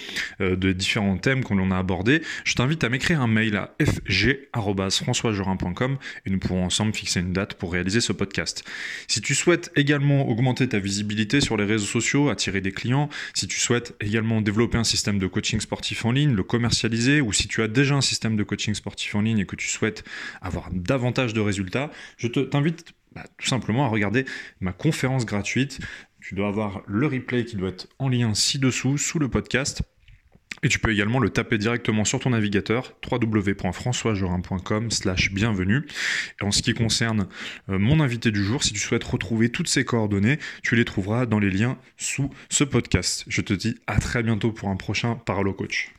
[0.42, 5.96] euh, de différents thèmes qu'on a abordés, je t'invite à m'écrire un mail à fg.françoisjorin.com
[6.26, 8.64] et nous pourrons ensemble fixer une date pour réaliser ce podcast.
[9.06, 13.48] Si tu souhaites également augmenter ta visibilité sur les réseaux sociaux, attirer des clients, si
[13.48, 17.62] tu souhaites également développer un système de coaching sportif en le commercialiser, ou si tu
[17.62, 20.04] as déjà un système de coaching sportif en ligne et que tu souhaites
[20.40, 24.24] avoir davantage de résultats, je t'invite bah, tout simplement à regarder
[24.60, 25.80] ma conférence gratuite.
[26.20, 29.82] Tu dois avoir le replay qui doit être en lien ci-dessous, sous le podcast.
[30.62, 35.86] Et tu peux également le taper directement sur ton navigateur www.françoisjorin.com slash bienvenue.
[36.40, 37.28] Et en ce qui concerne
[37.68, 41.26] euh, mon invité du jour, si tu souhaites retrouver toutes ces coordonnées, tu les trouveras
[41.26, 43.24] dans les liens sous ce podcast.
[43.28, 45.92] Je te dis à très bientôt pour un prochain Paralo Coach.